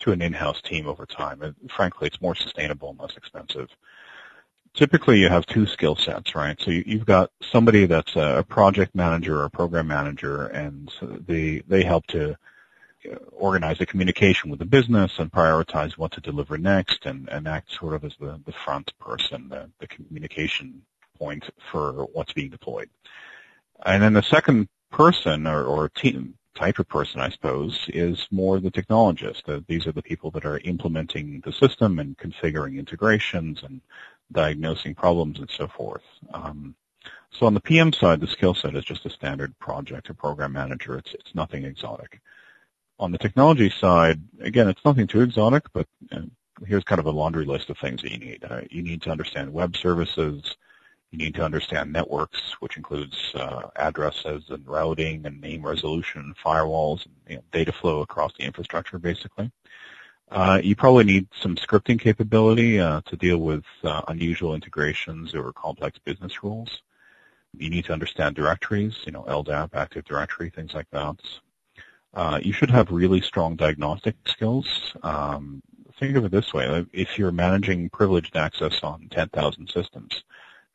to 0.00 0.12
an 0.12 0.20
in-house 0.20 0.60
team 0.60 0.86
over 0.86 1.06
time. 1.06 1.40
And 1.40 1.54
frankly, 1.74 2.06
it's 2.08 2.20
more 2.20 2.34
sustainable 2.34 2.90
and 2.90 2.98
less 2.98 3.16
expensive. 3.16 3.70
Typically, 4.74 5.18
you 5.18 5.28
have 5.28 5.46
two 5.46 5.66
skill 5.66 5.94
sets, 5.94 6.34
right? 6.34 6.60
So 6.60 6.70
you, 6.72 6.98
have 6.98 7.06
got 7.06 7.30
somebody 7.52 7.86
that's 7.86 8.16
a 8.16 8.44
project 8.48 8.94
manager 8.94 9.40
or 9.40 9.44
a 9.44 9.50
program 9.50 9.86
manager, 9.86 10.46
and 10.46 10.90
they 11.26 11.62
they 11.68 11.84
help 11.84 12.06
to 12.08 12.36
organize 13.32 13.78
the 13.78 13.86
communication 13.86 14.50
with 14.50 14.58
the 14.58 14.64
business 14.64 15.18
and 15.18 15.30
prioritize 15.30 15.92
what 15.92 16.12
to 16.12 16.20
deliver 16.20 16.58
next 16.58 17.06
and, 17.06 17.28
and 17.28 17.46
act 17.46 17.70
sort 17.72 17.94
of 17.94 18.04
as 18.04 18.14
the, 18.18 18.40
the 18.46 18.52
front 18.52 18.96
person, 18.98 19.48
the, 19.48 19.70
the 19.78 19.86
communication 19.86 20.82
point 21.18 21.44
for 21.70 22.08
what's 22.12 22.32
being 22.32 22.50
deployed. 22.50 22.88
And 23.84 24.02
then 24.02 24.14
the 24.14 24.22
second 24.22 24.68
person 24.90 25.46
or, 25.46 25.64
or 25.64 25.88
team 25.88 26.34
type 26.54 26.78
of 26.78 26.88
person, 26.88 27.20
I 27.20 27.30
suppose, 27.30 27.86
is 27.88 28.26
more 28.30 28.60
the 28.60 28.70
technologist. 28.70 29.48
Uh, 29.48 29.60
these 29.66 29.86
are 29.86 29.92
the 29.92 30.02
people 30.02 30.30
that 30.32 30.44
are 30.44 30.58
implementing 30.58 31.42
the 31.44 31.52
system 31.52 31.98
and 31.98 32.16
configuring 32.16 32.78
integrations 32.78 33.62
and 33.62 33.80
diagnosing 34.34 34.94
problems 34.94 35.38
and 35.38 35.50
so 35.50 35.66
forth. 35.66 36.02
Um, 36.34 36.74
so 37.30 37.46
on 37.46 37.54
the 37.54 37.60
PM 37.60 37.92
side, 37.92 38.20
the 38.20 38.26
skill 38.26 38.54
set 38.54 38.76
is 38.76 38.84
just 38.84 39.06
a 39.06 39.10
standard 39.10 39.58
project 39.58 40.10
or 40.10 40.14
program 40.14 40.52
manager. 40.52 40.98
It's, 40.98 41.14
it's 41.14 41.34
nothing 41.34 41.64
exotic 41.64 42.20
on 42.98 43.12
the 43.12 43.18
technology 43.18 43.70
side, 43.70 44.20
again, 44.40 44.68
it's 44.68 44.84
nothing 44.84 45.06
too 45.06 45.20
exotic, 45.20 45.64
but 45.72 45.86
uh, 46.12 46.20
here's 46.66 46.84
kind 46.84 47.00
of 47.00 47.06
a 47.06 47.10
laundry 47.10 47.44
list 47.44 47.70
of 47.70 47.78
things 47.78 48.02
that 48.02 48.12
you 48.12 48.18
need. 48.18 48.44
Uh, 48.48 48.60
you 48.70 48.82
need 48.82 49.02
to 49.02 49.10
understand 49.10 49.52
web 49.52 49.76
services. 49.76 50.56
You 51.10 51.18
need 51.18 51.34
to 51.34 51.44
understand 51.44 51.92
networks, 51.92 52.56
which 52.60 52.76
includes 52.76 53.32
uh, 53.34 53.62
addresses 53.76 54.44
and 54.50 54.66
routing 54.66 55.26
and 55.26 55.40
name 55.40 55.64
resolution 55.64 56.34
firewalls 56.44 57.04
and 57.04 57.14
you 57.28 57.36
know, 57.36 57.42
data 57.52 57.72
flow 57.72 58.00
across 58.00 58.32
the 58.36 58.44
infrastructure, 58.44 58.98
basically. 58.98 59.50
Uh, 60.30 60.60
you 60.62 60.74
probably 60.74 61.04
need 61.04 61.28
some 61.40 61.54
scripting 61.56 62.00
capability 62.00 62.80
uh, 62.80 63.00
to 63.02 63.16
deal 63.16 63.38
with 63.38 63.64
uh, 63.84 64.02
unusual 64.08 64.54
integrations 64.54 65.34
or 65.34 65.52
complex 65.52 65.98
business 65.98 66.42
rules. 66.42 66.82
You 67.56 67.70
need 67.70 67.84
to 67.84 67.92
understand 67.92 68.34
directories, 68.34 68.96
you 69.06 69.12
know, 69.12 69.22
LDAP, 69.28 69.70
Active 69.74 70.04
Directory, 70.04 70.50
things 70.50 70.74
like 70.74 70.90
that. 70.90 71.16
Uh, 72.14 72.40
you 72.42 72.52
should 72.52 72.70
have 72.70 72.90
really 72.90 73.20
strong 73.20 73.54
diagnostic 73.54 74.16
skills. 74.26 74.94
Um, 75.02 75.62
think 75.98 76.16
of 76.16 76.24
it 76.24 76.32
this 76.32 76.52
way. 76.52 76.84
If 76.92 77.18
you're 77.18 77.32
managing 77.32 77.90
privileged 77.90 78.36
access 78.36 78.82
on 78.82 79.08
10,000 79.10 79.68
systems, 79.68 80.24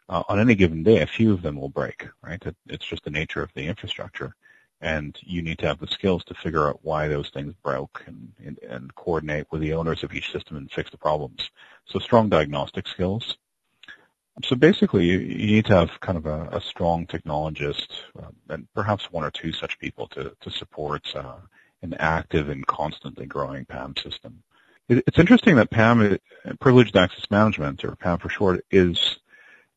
on 0.09 0.39
any 0.39 0.55
given 0.55 0.83
day, 0.83 1.01
a 1.01 1.07
few 1.07 1.33
of 1.33 1.41
them 1.41 1.55
will 1.55 1.69
break, 1.69 2.07
right? 2.23 2.41
It's 2.67 2.85
just 2.85 3.03
the 3.03 3.11
nature 3.11 3.43
of 3.43 3.53
the 3.53 3.67
infrastructure. 3.67 4.35
And 4.81 5.17
you 5.21 5.41
need 5.41 5.59
to 5.59 5.67
have 5.67 5.79
the 5.79 5.87
skills 5.87 6.23
to 6.25 6.33
figure 6.33 6.67
out 6.67 6.79
why 6.83 7.07
those 7.07 7.29
things 7.29 7.53
broke 7.63 8.03
and, 8.05 8.31
and, 8.43 8.57
and 8.59 8.95
coordinate 8.95 9.47
with 9.51 9.61
the 9.61 9.73
owners 9.73 10.03
of 10.03 10.13
each 10.13 10.31
system 10.31 10.57
and 10.57 10.71
fix 10.71 10.89
the 10.89 10.97
problems. 10.97 11.49
So 11.85 11.99
strong 11.99 12.29
diagnostic 12.29 12.87
skills. 12.87 13.37
So 14.43 14.55
basically, 14.55 15.05
you, 15.05 15.19
you 15.19 15.47
need 15.47 15.65
to 15.65 15.75
have 15.75 15.99
kind 15.99 16.17
of 16.17 16.25
a, 16.25 16.49
a 16.53 16.61
strong 16.61 17.05
technologist 17.05 17.89
uh, 18.17 18.29
and 18.47 18.67
perhaps 18.73 19.11
one 19.11 19.25
or 19.25 19.31
two 19.31 19.51
such 19.51 19.77
people 19.79 20.07
to, 20.09 20.33
to 20.39 20.49
support 20.49 21.13
uh, 21.13 21.35
an 21.81 21.93
active 21.99 22.49
and 22.49 22.65
constantly 22.65 23.25
growing 23.25 23.65
PAM 23.65 23.95
system. 23.97 24.43
It, 24.87 25.03
it's 25.07 25.19
interesting 25.19 25.57
that 25.57 25.71
PAM, 25.71 26.17
Privileged 26.61 26.95
Access 26.95 27.29
Management, 27.29 27.83
or 27.83 27.95
PAM 27.97 28.19
for 28.19 28.29
short, 28.29 28.65
is 28.71 29.19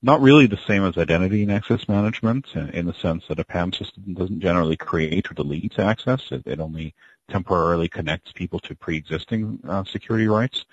not 0.02 0.20
really 0.20 0.46
the 0.46 0.58
same 0.66 0.84
as 0.84 0.98
identity 0.98 1.42
and 1.42 1.52
access 1.52 1.88
management 1.88 2.46
in, 2.54 2.68
in, 2.70 2.86
the 2.86 2.94
sense 2.94 3.24
that 3.28 3.38
a 3.38 3.44
PAM 3.44 3.72
system 3.72 4.14
doesn't 4.14 4.40
generally 4.40 4.76
create 4.76 5.30
or 5.30 5.34
delete 5.34 5.78
access. 5.78 6.20
It, 6.32 6.42
it 6.46 6.60
only 6.60 6.94
temporarily 7.30 7.88
connects 7.88 8.32
people 8.32 8.58
to 8.60 8.74
pre-existing 8.74 9.60
uh, 9.68 9.84
security 9.84 10.26
rights. 10.26 10.64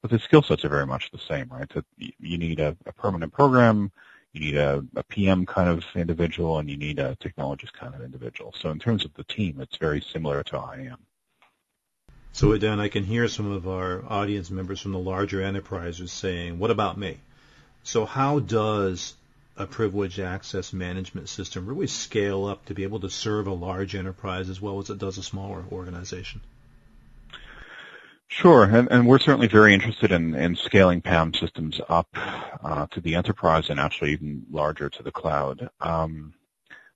But 0.00 0.10
the 0.10 0.18
skill 0.18 0.42
sets 0.42 0.64
are 0.64 0.68
very 0.68 0.86
much 0.86 1.10
the 1.10 1.18
same, 1.18 1.48
right? 1.50 1.70
So 1.72 1.82
you 1.96 2.38
need 2.38 2.60
a, 2.60 2.76
a 2.86 2.92
permanent 2.92 3.32
program, 3.32 3.90
you 4.32 4.40
need 4.40 4.56
a, 4.56 4.84
a, 4.94 5.02
PM 5.02 5.44
kind 5.44 5.68
of 5.68 5.84
individual, 5.94 6.58
and 6.58 6.70
you 6.70 6.76
need 6.76 6.98
a 6.98 7.16
technologist 7.16 7.72
kind 7.72 7.94
of 7.94 8.02
individual. 8.02 8.54
So 8.60 8.70
in 8.70 8.78
terms 8.78 9.04
of 9.04 9.12
the 9.14 9.24
team, 9.24 9.60
it's 9.60 9.76
very 9.76 10.00
similar 10.00 10.42
to 10.44 10.56
IAM. 10.56 10.98
So 12.32 12.56
Dan, 12.56 12.78
I 12.78 12.88
can 12.88 13.04
hear 13.04 13.26
some 13.26 13.50
of 13.50 13.66
our 13.66 14.04
audience 14.06 14.50
members 14.50 14.80
from 14.80 14.92
the 14.92 14.98
larger 14.98 15.42
enterprises 15.42 16.12
saying, 16.12 16.58
what 16.60 16.70
about 16.70 16.96
me? 16.96 17.18
So 17.82 18.04
how 18.04 18.40
does 18.40 19.14
a 19.56 19.66
privileged 19.66 20.20
access 20.20 20.72
management 20.72 21.28
system 21.28 21.66
really 21.66 21.88
scale 21.88 22.44
up 22.44 22.64
to 22.66 22.74
be 22.74 22.84
able 22.84 23.00
to 23.00 23.10
serve 23.10 23.46
a 23.46 23.52
large 23.52 23.94
enterprise 23.94 24.48
as 24.48 24.60
well 24.60 24.78
as 24.78 24.90
it 24.90 24.98
does 24.98 25.18
a 25.18 25.22
smaller 25.22 25.64
organization? 25.72 26.40
Sure, 28.28 28.64
and, 28.64 28.88
and 28.90 29.06
we're 29.06 29.18
certainly 29.18 29.48
very 29.48 29.72
interested 29.72 30.12
in, 30.12 30.34
in 30.34 30.54
scaling 30.54 31.00
PAM 31.00 31.32
systems 31.32 31.80
up 31.88 32.08
uh, 32.14 32.86
to 32.88 33.00
the 33.00 33.14
enterprise 33.14 33.70
and 33.70 33.80
actually 33.80 34.12
even 34.12 34.44
larger 34.50 34.90
to 34.90 35.02
the 35.02 35.10
cloud. 35.10 35.70
Um, 35.80 36.34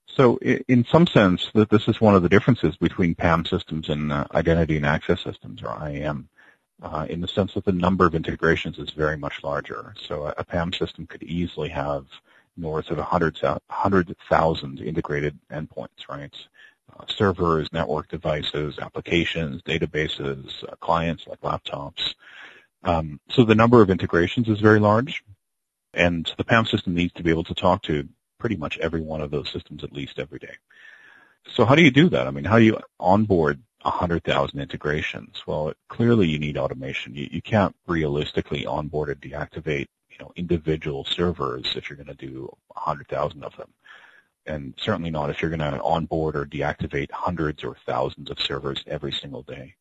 so 0.07 0.37
in 0.37 0.85
some 0.85 1.07
sense, 1.07 1.51
that 1.55 1.71
this 1.71 1.89
is 1.89 2.01
one 2.01 2.15
of 2.15 2.23
the 2.23 2.29
differences 2.29 2.77
between 2.77 3.15
PAM 3.15 3.47
systems 3.47 3.89
and 3.89 4.13
uh, 4.13 4.27
identity 4.35 4.77
and 4.77 4.85
access 4.85 5.23
systems, 5.23 5.63
or 5.63 5.71
IAM 5.89 6.29
uh, 6.83 7.07
in 7.09 7.21
the 7.21 7.29
sense 7.29 7.55
that 7.55 7.65
the 7.65 7.73
number 7.73 8.05
of 8.05 8.15
integrations 8.15 8.79
is 8.79 8.91
very 8.91 9.17
much 9.17 9.43
larger. 9.43 9.95
So 10.07 10.27
a, 10.27 10.35
a 10.39 10.45
PAM 10.45 10.73
system 10.73 11.07
could 11.07 11.23
easily 11.23 11.69
have 11.69 12.07
north 12.57 12.91
of 12.91 12.99
100,000 12.99 14.81
integrated 14.81 15.39
endpoints, 15.51 16.09
right? 16.09 16.35
Uh, 16.99 17.05
servers, 17.07 17.73
network 17.73 18.09
devices, 18.09 18.79
applications, 18.79 19.63
databases, 19.63 20.63
uh, 20.65 20.75
clients 20.81 21.27
like 21.27 21.41
laptops. 21.41 22.15
Um, 22.85 23.21
so 23.31 23.45
the 23.45 23.55
number 23.55 23.81
of 23.81 23.89
integrations 23.89 24.49
is 24.49 24.61
very 24.61 24.81
large, 24.81 25.23
and 25.95 26.31
the 26.37 26.45
PAM 26.45 26.67
system 26.67 26.95
needs 26.95 27.13
to 27.15 27.23
be 27.23 27.31
able 27.31 27.45
to 27.45 27.55
talk 27.55 27.83
to 27.85 28.09
pretty 28.39 28.57
much 28.57 28.77
every 28.79 29.01
one 29.01 29.21
of 29.21 29.31
those 29.31 29.51
systems 29.51 29.85
at 29.85 29.93
least 29.93 30.19
every 30.19 30.41
day. 30.41 30.57
So 31.55 31.65
how 31.65 31.77
do 31.77 31.83
you 31.83 31.91
do 31.91 32.09
that? 32.11 32.27
I 32.27 32.31
mean, 32.31 32.45
how 32.45 32.59
do 32.59 32.65
you 32.65 32.79
onboard 32.99 33.63
100,000 33.85 34.61
integrations. 34.61 35.43
Well, 35.47 35.73
clearly 35.89 36.29
you 36.29 36.39
need 36.39 36.57
automation. 36.57 37.15
You, 37.15 37.29
you 37.31 37.43
can't 37.43 37.75
realistically 37.87 38.67
onboard 38.67 39.11
and 39.11 39.21
deactivate, 39.21 39.89
you 40.11 40.19
know, 40.21 40.33
individual 40.37 41.05
servers 41.05 41.75
if 41.77 41.89
you're 41.89 41.97
going 41.97 42.15
to 42.17 42.27
do 42.27 42.51
100,000 42.69 43.45
of 43.45 43.57
them. 43.57 43.71
And 44.47 44.75
certainly 44.77 45.11
not 45.11 45.31
if 45.31 45.41
you're 45.41 45.51
going 45.51 45.61
to 45.61 45.83
onboard 45.83 46.35
or 46.37 46.45
deactivate 46.45 47.11
hundreds 47.13 47.63
or 47.63 47.77
thousands 47.87 48.31
of 48.31 48.41
servers 48.41 48.83
every 48.87 49.13
single 49.13 49.43
day. 49.43 49.75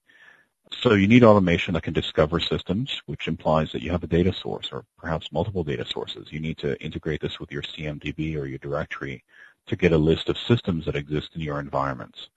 So 0.80 0.94
you 0.94 1.08
need 1.08 1.24
automation 1.24 1.74
that 1.74 1.84
can 1.84 1.94
discover 1.94 2.40
systems, 2.40 3.02
which 3.06 3.28
implies 3.28 3.72
that 3.72 3.82
you 3.82 3.92
have 3.92 4.04
a 4.04 4.08
data 4.08 4.34
source 4.34 4.70
or 4.72 4.86
perhaps 4.98 5.32
multiple 5.32 5.64
data 5.64 5.86
sources. 5.86 6.28
You 6.32 6.40
need 6.40 6.58
to 6.60 6.82
integrate 6.82 7.22
this 7.22 7.40
with 7.40 7.52
your 7.52 7.62
CMDB 7.62 8.38
or 8.38 8.46
your 8.46 8.58
directory 8.60 9.24
to 9.68 9.76
get 9.76 9.92
a 9.92 9.98
list 9.98 10.30
of 10.30 10.38
systems 10.38 10.86
that 10.86 10.96
exist 10.96 11.32
in 11.36 11.42
your 11.42 11.60
environments. 11.60 12.30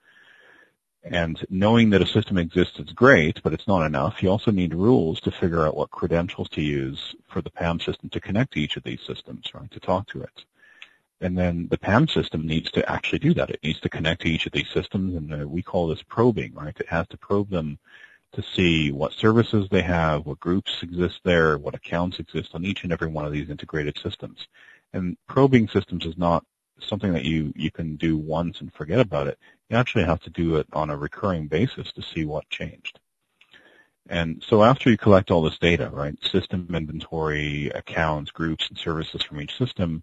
And 1.04 1.44
knowing 1.50 1.90
that 1.90 2.00
a 2.00 2.06
system 2.06 2.38
exists 2.38 2.78
is 2.78 2.90
great, 2.92 3.42
but 3.42 3.52
it's 3.52 3.68
not 3.68 3.84
enough. 3.84 4.22
You 4.22 4.30
also 4.30 4.50
need 4.50 4.74
rules 4.74 5.20
to 5.20 5.30
figure 5.30 5.66
out 5.66 5.76
what 5.76 5.90
credentials 5.90 6.48
to 6.50 6.62
use 6.62 7.14
for 7.28 7.42
the 7.42 7.50
PAM 7.50 7.78
system 7.80 8.08
to 8.08 8.20
connect 8.20 8.54
to 8.54 8.60
each 8.60 8.78
of 8.78 8.84
these 8.84 9.02
systems, 9.06 9.52
right, 9.52 9.70
to 9.70 9.80
talk 9.80 10.08
to 10.08 10.22
it. 10.22 10.44
And 11.20 11.36
then 11.36 11.68
the 11.70 11.78
PAM 11.78 12.08
system 12.08 12.46
needs 12.46 12.70
to 12.72 12.90
actually 12.90 13.18
do 13.18 13.34
that. 13.34 13.50
It 13.50 13.62
needs 13.62 13.80
to 13.80 13.90
connect 13.90 14.22
to 14.22 14.28
each 14.28 14.46
of 14.46 14.52
these 14.52 14.68
systems, 14.70 15.14
and 15.14 15.42
uh, 15.42 15.46
we 15.46 15.62
call 15.62 15.88
this 15.88 16.02
probing, 16.02 16.54
right? 16.54 16.78
It 16.78 16.88
has 16.88 17.06
to 17.08 17.18
probe 17.18 17.50
them 17.50 17.78
to 18.32 18.42
see 18.42 18.90
what 18.90 19.12
services 19.12 19.68
they 19.70 19.82
have, 19.82 20.26
what 20.26 20.40
groups 20.40 20.82
exist 20.82 21.20
there, 21.22 21.58
what 21.58 21.74
accounts 21.74 22.18
exist 22.18 22.50
on 22.54 22.64
each 22.64 22.82
and 22.82 22.92
every 22.92 23.08
one 23.08 23.24
of 23.24 23.32
these 23.32 23.50
integrated 23.50 23.96
systems. 23.98 24.48
And 24.92 25.16
probing 25.28 25.68
systems 25.68 26.04
is 26.04 26.16
not 26.16 26.44
something 26.80 27.12
that 27.12 27.24
you, 27.24 27.52
you 27.56 27.70
can 27.70 27.96
do 27.96 28.16
once 28.16 28.60
and 28.60 28.72
forget 28.72 29.00
about 29.00 29.28
it. 29.28 29.38
You 29.70 29.76
actually 29.76 30.04
have 30.04 30.20
to 30.20 30.30
do 30.30 30.56
it 30.56 30.66
on 30.72 30.90
a 30.90 30.96
recurring 30.96 31.48
basis 31.48 31.92
to 31.92 32.02
see 32.02 32.24
what 32.24 32.48
changed. 32.50 33.00
And 34.08 34.42
so 34.46 34.62
after 34.62 34.90
you 34.90 34.98
collect 34.98 35.30
all 35.30 35.42
this 35.42 35.58
data, 35.58 35.88
right, 35.90 36.16
system 36.24 36.68
inventory, 36.74 37.70
accounts, 37.74 38.30
groups, 38.30 38.68
and 38.68 38.76
services 38.76 39.22
from 39.22 39.40
each 39.40 39.56
system, 39.56 40.02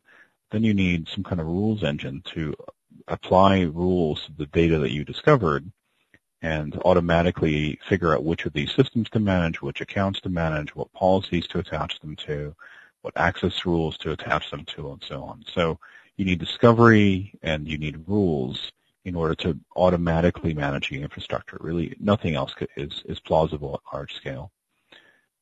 then 0.49 0.63
you 0.63 0.73
need 0.73 1.07
some 1.07 1.23
kind 1.23 1.39
of 1.39 1.47
rules 1.47 1.83
engine 1.83 2.23
to 2.33 2.55
apply 3.07 3.61
rules 3.61 4.25
to 4.25 4.31
the 4.33 4.47
data 4.47 4.79
that 4.79 4.91
you 4.91 5.05
discovered 5.05 5.71
and 6.41 6.79
automatically 6.83 7.79
figure 7.87 8.15
out 8.15 8.23
which 8.23 8.45
of 8.47 8.53
these 8.53 8.73
systems 8.73 9.09
to 9.11 9.19
manage, 9.19 9.61
which 9.61 9.81
accounts 9.81 10.19
to 10.21 10.29
manage, 10.29 10.75
what 10.75 10.91
policies 10.93 11.45
to 11.47 11.59
attach 11.59 11.99
them 11.99 12.15
to, 12.15 12.55
what 13.03 13.13
access 13.15 13.65
rules 13.65 13.97
to 13.99 14.11
attach 14.11 14.49
them 14.49 14.65
to, 14.65 14.91
and 14.91 15.03
so 15.07 15.23
on. 15.23 15.43
So 15.53 15.77
you 16.17 16.25
need 16.25 16.39
discovery 16.39 17.37
and 17.43 17.67
you 17.67 17.77
need 17.77 18.07
rules 18.07 18.71
in 19.05 19.15
order 19.15 19.35
to 19.35 19.57
automatically 19.75 20.53
manage 20.53 20.89
the 20.89 21.01
infrastructure. 21.01 21.57
Really, 21.59 21.95
nothing 21.99 22.35
else 22.35 22.53
is, 22.77 23.01
is 23.05 23.19
plausible 23.19 23.75
at 23.75 23.93
large 23.95 24.13
scale. 24.13 24.51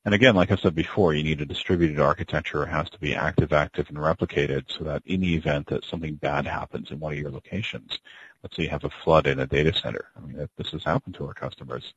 And 0.05 0.13
again, 0.13 0.33
like 0.33 0.49
I 0.49 0.55
said 0.55 0.75
before, 0.75 1.13
you 1.13 1.23
need 1.23 1.41
a 1.41 1.45
distributed 1.45 1.99
architecture. 1.99 2.63
It 2.63 2.69
has 2.69 2.89
to 2.91 2.99
be 2.99 3.13
active, 3.13 3.51
active, 3.51 3.89
and 3.89 3.97
replicated 3.97 4.63
so 4.67 4.85
that 4.85 5.03
in 5.05 5.19
the 5.19 5.35
event 5.35 5.67
that 5.67 5.83
something 5.83 6.15
bad 6.15 6.47
happens 6.47 6.89
in 6.89 6.99
one 6.99 7.11
of 7.11 7.19
your 7.19 7.31
locations, 7.31 7.99
let's 8.41 8.55
say 8.55 8.63
you 8.63 8.69
have 8.69 8.85
a 8.85 8.89
flood 8.89 9.27
in 9.27 9.41
a 9.41 9.45
data 9.45 9.73
center. 9.73 10.07
I 10.15 10.21
mean, 10.21 10.49
this 10.57 10.71
has 10.71 10.83
happened 10.85 11.15
to 11.15 11.27
our 11.27 11.33
customers. 11.33 11.93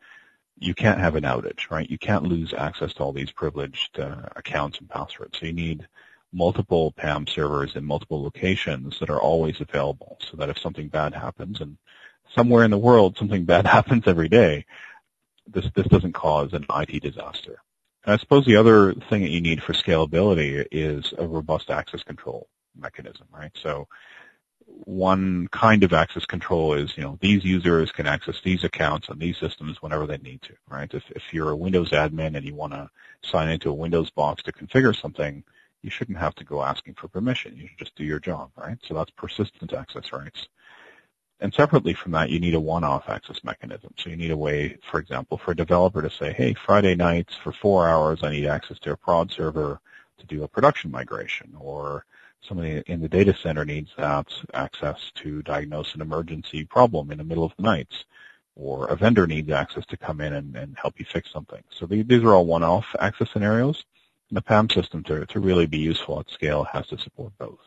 You 0.59 0.75
can't 0.75 0.99
have 0.99 1.14
an 1.14 1.23
outage, 1.23 1.71
right? 1.71 1.88
You 1.88 1.97
can't 1.97 2.25
lose 2.25 2.52
access 2.52 2.92
to 2.95 3.04
all 3.04 3.12
these 3.12 3.31
privileged 3.31 3.99
uh, 4.00 4.28
accounts 4.35 4.81
and 4.81 4.90
passwords. 4.90 5.38
So 5.38 5.47
you 5.47 5.52
need 5.52 5.87
multiple 6.32 6.92
PAM 6.92 7.26
servers 7.26 7.76
in 7.76 7.84
multiple 7.84 8.22
locations 8.22 8.98
that 8.98 9.10
are 9.10 9.20
always 9.20 9.60
available 9.60 10.18
so 10.30 10.36
that 10.36 10.48
if 10.48 10.58
something 10.58 10.88
bad 10.88 11.14
happens 11.14 11.60
and 11.60 11.76
somewhere 12.34 12.64
in 12.64 12.70
the 12.70 12.78
world 12.78 13.16
something 13.18 13.44
bad 13.44 13.66
happens 13.78 14.04
every 14.06 14.28
day, 14.28 14.64
this, 15.46 15.68
this 15.74 15.86
doesn't 15.86 16.12
cause 16.12 16.52
an 16.52 16.64
IT 16.70 17.02
disaster. 17.02 17.62
And 18.04 18.14
I 18.14 18.16
suppose 18.16 18.44
the 18.44 18.56
other 18.56 18.94
thing 18.94 19.22
that 19.22 19.30
you 19.30 19.40
need 19.40 19.62
for 19.62 19.74
scalability 19.74 20.66
is 20.70 21.12
a 21.18 21.26
robust 21.26 21.70
access 21.70 22.02
control 22.02 22.48
mechanism, 22.76 23.26
right? 23.32 23.52
So 23.54 23.86
one 24.84 25.48
kind 25.48 25.84
of 25.84 25.92
access 25.92 26.24
control 26.24 26.74
is, 26.74 26.96
you 26.96 27.02
know, 27.02 27.18
these 27.20 27.44
users 27.44 27.92
can 27.92 28.06
access 28.06 28.40
these 28.42 28.64
accounts 28.64 29.08
on 29.08 29.18
these 29.18 29.36
systems 29.36 29.82
whenever 29.82 30.06
they 30.06 30.18
need 30.18 30.42
to, 30.42 30.54
right? 30.68 30.92
If, 30.92 31.04
if 31.10 31.22
you're 31.32 31.50
a 31.50 31.56
Windows 31.56 31.90
admin 31.90 32.36
and 32.36 32.44
you 32.44 32.54
want 32.54 32.72
to 32.72 32.90
sign 33.22 33.50
into 33.50 33.70
a 33.70 33.74
Windows 33.74 34.10
box 34.10 34.42
to 34.44 34.52
configure 34.52 34.98
something, 34.98 35.44
you 35.82 35.90
shouldn't 35.90 36.18
have 36.18 36.34
to 36.36 36.44
go 36.44 36.62
asking 36.62 36.94
for 36.94 37.08
permission. 37.08 37.56
You 37.56 37.68
should 37.68 37.78
just 37.78 37.96
do 37.96 38.04
your 38.04 38.20
job, 38.20 38.50
right? 38.56 38.78
So 38.82 38.94
that's 38.94 39.10
persistent 39.10 39.72
access 39.72 40.12
rights. 40.12 40.48
And 41.40 41.52
separately 41.52 41.92
from 41.92 42.12
that, 42.12 42.30
you 42.30 42.38
need 42.38 42.54
a 42.54 42.60
one-off 42.60 43.08
access 43.08 43.42
mechanism. 43.42 43.92
So 43.98 44.10
you 44.10 44.16
need 44.16 44.30
a 44.30 44.36
way, 44.36 44.78
for 44.90 45.00
example, 45.00 45.38
for 45.38 45.50
a 45.50 45.56
developer 45.56 46.00
to 46.00 46.10
say, 46.10 46.32
hey, 46.32 46.54
Friday 46.54 46.94
nights 46.94 47.34
for 47.42 47.52
four 47.52 47.88
hours, 47.88 48.22
I 48.22 48.30
need 48.30 48.46
access 48.46 48.78
to 48.80 48.92
a 48.92 48.96
prod 48.96 49.32
server 49.32 49.80
to 50.18 50.26
do 50.26 50.44
a 50.44 50.48
production 50.48 50.92
migration, 50.92 51.52
or 51.58 52.04
somebody 52.42 52.82
in 52.86 53.00
the 53.00 53.08
data 53.08 53.34
center 53.34 53.64
needs 53.64 53.90
that 53.96 54.32
access 54.54 55.10
to 55.16 55.42
diagnose 55.42 55.94
an 55.96 56.00
emergency 56.00 56.64
problem 56.64 57.10
in 57.10 57.18
the 57.18 57.24
middle 57.24 57.44
of 57.44 57.52
the 57.56 57.62
night, 57.64 57.92
or 58.54 58.86
a 58.86 58.94
vendor 58.94 59.26
needs 59.26 59.50
access 59.50 59.84
to 59.86 59.96
come 59.96 60.20
in 60.20 60.34
and, 60.34 60.54
and 60.54 60.76
help 60.80 61.00
you 61.00 61.04
fix 61.04 61.32
something. 61.32 61.64
So 61.70 61.86
these 61.86 62.22
are 62.22 62.34
all 62.34 62.46
one-off 62.46 62.86
access 63.00 63.30
scenarios 63.30 63.84
the 64.32 64.42
PAM 64.42 64.70
system 64.70 65.04
to, 65.04 65.26
to 65.26 65.40
really 65.40 65.66
be 65.66 65.78
useful 65.78 66.20
at 66.20 66.30
scale 66.30 66.64
has 66.64 66.86
to 66.88 66.98
support 66.98 67.32
both. 67.38 67.60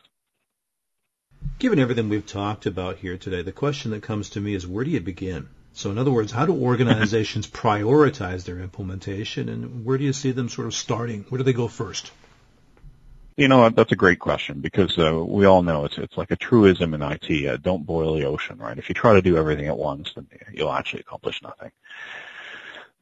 Given 1.59 1.79
everything 1.79 2.09
we've 2.09 2.25
talked 2.25 2.65
about 2.65 2.97
here 2.97 3.17
today, 3.17 3.43
the 3.43 3.51
question 3.51 3.91
that 3.91 4.01
comes 4.01 4.31
to 4.31 4.41
me 4.41 4.55
is 4.55 4.65
where 4.65 4.83
do 4.83 4.91
you 4.91 4.99
begin? 4.99 5.47
So 5.73 5.91
in 5.91 5.97
other 5.97 6.11
words, 6.11 6.31
how 6.31 6.45
do 6.45 6.53
organizations 6.53 7.47
prioritize 7.63 8.45
their 8.45 8.59
implementation 8.59 9.47
and 9.47 9.85
where 9.85 9.97
do 9.97 10.03
you 10.03 10.13
see 10.13 10.31
them 10.31 10.49
sort 10.49 10.67
of 10.67 10.73
starting? 10.73 11.25
Where 11.29 11.37
do 11.37 11.43
they 11.43 11.53
go 11.53 11.67
first? 11.67 12.11
You 13.37 13.49
know, 13.49 13.69
that's 13.69 13.91
a 13.91 13.97
great 13.97 14.19
question 14.19 14.61
because 14.61 14.97
uh, 14.97 15.13
we 15.13 15.45
all 15.45 15.61
know 15.61 15.83
it's 15.83 15.97
it's 15.97 16.15
like 16.15 16.31
a 16.31 16.37
truism 16.37 16.93
in 16.93 17.01
IT. 17.01 17.45
Uh, 17.45 17.57
don't 17.57 17.85
boil 17.85 18.15
the 18.15 18.23
ocean, 18.23 18.57
right? 18.57 18.77
If 18.77 18.87
you 18.87 18.95
try 18.95 19.13
to 19.15 19.21
do 19.21 19.35
everything 19.35 19.67
at 19.67 19.77
once, 19.77 20.13
then 20.15 20.27
you'll 20.53 20.71
actually 20.71 21.01
accomplish 21.01 21.41
nothing. 21.43 21.71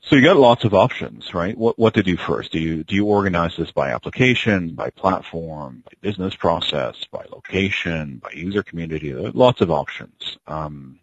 So 0.06 0.18
you 0.18 0.22
got 0.22 0.36
lots 0.36 0.66
of 0.66 0.74
options, 0.74 1.34
right? 1.34 1.58
What 1.58 1.80
what 1.80 1.94
to 1.94 2.04
do 2.04 2.18
first? 2.18 2.52
Do 2.52 2.60
you 2.60 2.84
do 2.84 2.94
you 2.94 3.06
organize 3.06 3.56
this 3.56 3.72
by 3.72 3.92
application, 3.92 4.76
by 4.76 4.90
platform, 4.90 5.82
by 5.86 5.92
business 6.02 6.36
process, 6.36 6.96
by 7.10 7.26
location, 7.32 8.18
by 8.22 8.32
user 8.34 8.64
community? 8.64 9.14
lots 9.14 9.62
of 9.62 9.72
options. 9.72 10.38
Um, 10.46 11.00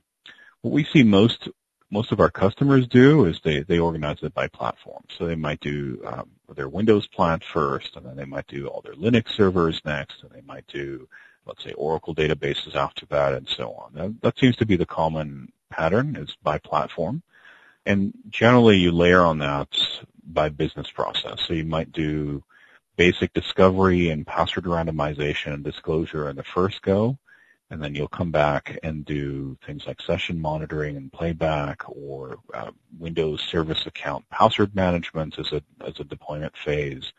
what 0.61 0.73
we 0.73 0.85
see 0.85 1.02
most 1.02 1.49
most 1.90 2.12
of 2.12 2.21
our 2.21 2.30
customers 2.30 2.87
do 2.87 3.25
is 3.25 3.40
they 3.42 3.61
they 3.61 3.78
organize 3.78 4.19
it 4.23 4.35
by 4.35 4.49
platform. 4.49 5.02
So 5.16 5.26
they 5.26 5.35
might 5.35 5.61
do 5.61 6.02
um, 6.07 6.28
their 6.54 6.69
Windows 6.69 7.07
plant 7.07 7.42
first, 7.42 7.97
and 7.97 8.04
then 8.04 8.16
they 8.16 8.26
might 8.26 8.49
do 8.49 8.66
all 8.66 8.83
their 8.83 8.95
Linux 8.95 9.30
servers 9.30 9.80
next, 9.83 10.23
and 10.23 10.30
they 10.30 10.42
might 10.42 10.66
do 10.66 11.09
let's 11.47 11.64
say 11.64 11.73
Oracle 11.73 12.14
databases 12.14 12.75
after 12.75 13.07
that, 13.07 13.33
and 13.33 13.49
so 13.49 13.73
on. 13.73 13.95
That, 13.95 14.21
that 14.21 14.38
seems 14.38 14.57
to 14.57 14.66
be 14.66 14.76
the 14.76 14.85
common 14.85 15.50
pattern 15.71 16.16
is 16.16 16.37
by 16.42 16.59
platform. 16.59 17.23
And 17.87 18.12
generally 18.28 18.76
you 18.76 18.92
layer 18.92 19.22
on 19.22 19.38
that 19.38 19.68
by 20.25 20.49
business 20.49 20.90
process. 20.90 21.40
So 21.46 21.54
you 21.54 21.64
might 21.64 21.92
do 21.92 22.44
basic 22.96 23.32
discovery 23.32 24.10
and 24.10 24.26
password 24.26 24.64
randomization 24.64 25.54
and 25.54 25.64
disclosure 25.64 26.28
in 26.28 26.37
the 26.37 26.44
first 26.44 26.82
go, 26.82 27.18
and 27.70 27.82
then 27.82 27.94
you'll 27.94 28.08
come 28.08 28.30
back 28.30 28.78
and 28.82 29.04
do 29.04 29.56
things 29.66 29.87
like 29.87 30.00
session 30.02 30.40
monitoring 30.40 30.96
and 30.96 31.12
playback 31.12 31.82
or 31.87 32.38
uh, 32.52 32.70
Windows 32.99 33.40
Service 33.40 33.87
Account 33.87 34.28
password 34.28 34.75
management 34.75 35.38
as 35.38 35.52
a, 35.52 35.62
as 35.87 35.99
a 35.99 36.04
deployment 36.04 36.54
phase, 36.56 37.12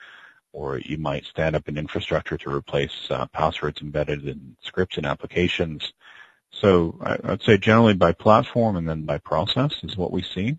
or 0.53 0.77
you 0.77 0.98
might 0.98 1.25
stand 1.25 1.56
up 1.56 1.68
an 1.68 1.77
infrastructure 1.77 2.38
to 2.38 2.53
replace 2.53 3.10
uh, 3.10 3.25
passwords 3.27 3.82
embedded 3.82 4.27
in 4.27 4.56
scripts 4.62 4.98
and 4.98 5.06
applications. 5.06 5.94
So 6.51 6.98
I'd 7.01 7.41
say 7.43 7.58
generally 7.58 7.93
by 7.93 8.12
platform 8.12 8.75
and 8.75 8.88
then 8.88 9.03
by 9.03 9.17
process 9.17 9.74
is 9.84 9.98
what 9.98 10.12
we 10.12 10.22
see. 10.22 10.58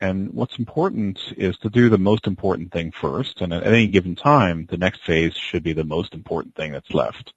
And 0.00 0.32
what's 0.32 0.58
important 0.58 1.18
is 1.36 1.56
to 1.58 1.70
do 1.70 1.88
the 1.88 1.98
most 1.98 2.26
important 2.26 2.70
thing 2.72 2.92
first, 2.92 3.40
and 3.40 3.52
at 3.52 3.66
any 3.66 3.88
given 3.88 4.14
time, 4.14 4.66
the 4.70 4.76
next 4.76 5.02
phase 5.04 5.34
should 5.34 5.64
be 5.64 5.72
the 5.72 5.82
most 5.82 6.14
important 6.14 6.54
thing 6.54 6.72
that's 6.72 6.94
left. 6.94 7.32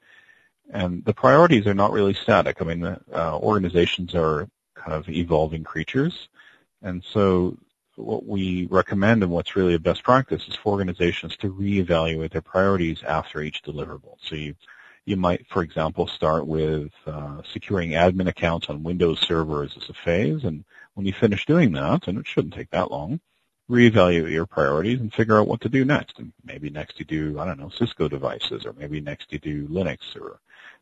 And 0.72 1.04
the 1.04 1.14
priorities 1.14 1.66
are 1.66 1.74
not 1.74 1.92
really 1.92 2.14
static. 2.14 2.62
I 2.62 2.66
mean, 2.66 2.84
uh, 2.86 3.00
organizations 3.40 4.14
are 4.14 4.48
kind 4.76 4.94
of 4.94 5.10
evolving 5.10 5.64
creatures, 5.64 6.30
and 6.84 7.04
so 7.04 7.58
what 7.96 8.26
we 8.26 8.68
recommend 8.68 9.24
and 9.24 9.32
what's 9.32 9.56
really 9.56 9.74
a 9.74 9.80
best 9.80 10.04
practice 10.04 10.48
is 10.48 10.56
for 10.56 10.74
organizations 10.74 11.36
to 11.38 11.54
reevaluate 11.54 12.32
their 12.32 12.42
priorities 12.42 13.04
after 13.04 13.42
each 13.42 13.64
deliverable. 13.64 14.18
So 14.22 14.36
you 14.36 14.56
you 15.06 15.16
might, 15.16 15.48
for 15.50 15.64
example, 15.64 16.08
start 16.08 16.46
with 16.48 16.92
uh, 17.08 17.42
securing 17.54 17.92
admin 17.92 18.28
accounts 18.28 18.70
on 18.70 18.84
Windows 18.84 19.20
servers 19.20 19.76
as 19.76 19.90
a 19.90 19.94
phase, 19.94 20.44
and 20.44 20.64
when 20.94 21.06
you 21.06 21.14
finish 21.14 21.46
doing 21.46 21.72
that, 21.74 22.08
and 22.08 22.18
it 22.18 22.28
shouldn't 22.28 22.54
take 22.54 22.70
that 22.72 22.92
long, 22.92 23.20
reevaluate 23.70 24.32
your 24.32 24.46
priorities 24.46 25.00
and 25.00 25.14
figure 25.14 25.40
out 25.40 25.48
what 25.48 25.62
to 25.62 25.70
do 25.70 25.86
next. 25.86 26.20
And 26.20 26.34
maybe 26.44 26.70
next 26.70 27.00
you 27.00 27.06
do, 27.06 27.40
I 27.40 27.46
don't 27.46 27.60
know, 27.60 27.70
Cisco 27.70 28.10
devices, 28.10 28.66
or 28.66 28.74
maybe 28.74 29.00
next 29.02 29.32
you 29.32 29.40
do 29.40 29.68
Linux, 29.68 30.00
or 30.20 30.40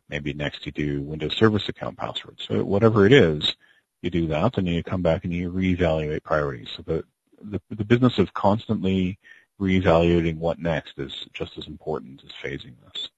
maybe 0.09 0.33
next 0.33 0.65
you 0.65 0.71
do 0.71 1.01
Windows 1.01 1.37
Service 1.37 1.69
Account 1.69 1.97
passwords. 1.97 2.43
So 2.47 2.63
whatever 2.63 3.05
it 3.05 3.13
is, 3.13 3.55
you 4.01 4.09
do 4.09 4.27
that, 4.27 4.57
and 4.57 4.65
then 4.65 4.73
you 4.73 4.83
come 4.83 5.01
back 5.01 5.23
and 5.23 5.33
you 5.33 5.51
reevaluate 5.51 6.23
priorities. 6.23 6.69
So 6.75 6.83
the, 6.83 7.03
the, 7.41 7.61
the 7.69 7.85
business 7.85 8.17
of 8.17 8.33
constantly 8.33 9.19
reevaluating 9.59 10.37
what 10.37 10.57
next 10.59 10.97
is 10.97 11.27
just 11.33 11.57
as 11.57 11.67
important 11.67 12.23
as 12.23 12.31
phasing 12.31 12.73
this. 12.85 13.09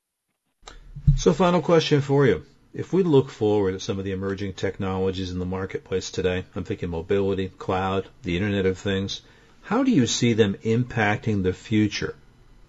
So 1.18 1.34
final 1.34 1.62
question 1.62 2.02
for 2.02 2.26
you. 2.26 2.46
If 2.74 2.94
we 2.94 3.04
look 3.04 3.30
forward 3.30 3.76
at 3.76 3.82
some 3.82 4.00
of 4.00 4.06
the 4.06 4.12
emerging 4.12 4.54
technologies 4.54 5.32
in 5.32 5.40
the 5.40 5.46
marketplace 5.46 6.10
today, 6.10 6.46
I'm 6.56 6.64
thinking 6.64 6.90
mobility, 6.90 7.50
cloud, 7.50 8.08
the 8.24 8.38
Internet 8.38 8.66
of 8.66 8.78
Things, 8.78 9.22
how 9.62 9.84
do 9.84 9.92
you 9.92 10.08
see 10.08 10.34
them 10.34 10.56
impacting 10.64 11.44
the 11.44 11.54
future 11.54 12.16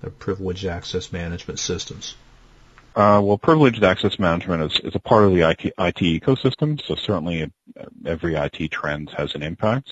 of 0.03 0.19
privileged 0.19 0.67
access 0.67 1.13
management 1.13 1.61
systems? 1.61 2.17
Uh, 2.95 3.21
well, 3.25 3.39
privileged 3.39 3.83
access 3.83 4.19
management 4.19 4.71
is, 4.71 4.81
is 4.85 4.95
a 4.95 5.01
part 5.01 5.25
of 5.25 5.33
the 5.33 5.49
IT, 5.49 5.65
IT 5.65 5.97
ecosystem, 5.97 6.81
so 6.87 6.95
certainly 6.95 7.51
every 8.05 8.35
IT 8.35 8.71
trend 8.71 9.11
has 9.17 9.35
an 9.35 9.43
impact. 9.43 9.89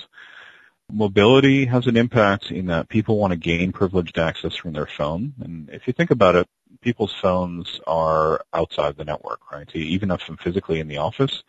Mobility 0.93 1.67
has 1.67 1.87
an 1.87 1.97
impact 1.97 2.51
in 2.51 2.67
that 2.67 2.89
people 2.89 3.19
want 3.19 3.33
to 3.33 3.37
gain 3.37 3.73
privileged 3.73 4.19
access 4.19 4.55
from 4.57 4.73
their 4.73 4.87
phone. 4.87 5.35
And 5.41 5.71
if 5.71 5.87
you 5.87 5.93
think 5.93 6.11
about 6.11 6.37
it, 6.37 6.49
people's 6.81 7.15
phones 7.15 7.81
are 7.87 8.45
outside 8.53 8.97
the 8.97 9.05
network, 9.05 9.51
right? 9.53 9.69
Even 9.75 10.11
if 10.11 10.29
I'm 10.29 10.37
physically 10.37 10.81
in 10.81 10.89
the 10.89 10.99
office, 10.99 11.43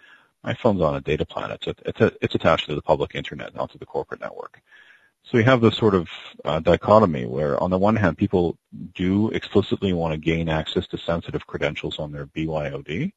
my 0.43 0.53
phone's 0.53 0.81
on 0.81 0.95
a 0.95 1.01
data 1.01 1.25
plan. 1.25 1.51
It's, 1.51 1.67
a, 1.67 1.75
it's, 1.85 2.01
a, 2.01 2.11
it's 2.21 2.35
attached 2.35 2.67
to 2.67 2.75
the 2.75 2.81
public 2.81 3.15
internet, 3.15 3.55
not 3.55 3.71
to 3.71 3.77
the 3.77 3.85
corporate 3.85 4.21
network. 4.21 4.61
So 5.23 5.37
we 5.37 5.43
have 5.43 5.61
this 5.61 5.77
sort 5.77 5.93
of 5.93 6.09
uh, 6.43 6.59
dichotomy 6.59 7.25
where 7.25 7.61
on 7.61 7.69
the 7.69 7.77
one 7.77 7.95
hand, 7.95 8.17
people 8.17 8.57
do 8.95 9.29
explicitly 9.29 9.93
want 9.93 10.13
to 10.13 10.17
gain 10.17 10.49
access 10.49 10.87
to 10.87 10.97
sensitive 10.97 11.45
credentials 11.45 11.99
on 11.99 12.11
their 12.11 12.25
BYOD. 12.25 13.13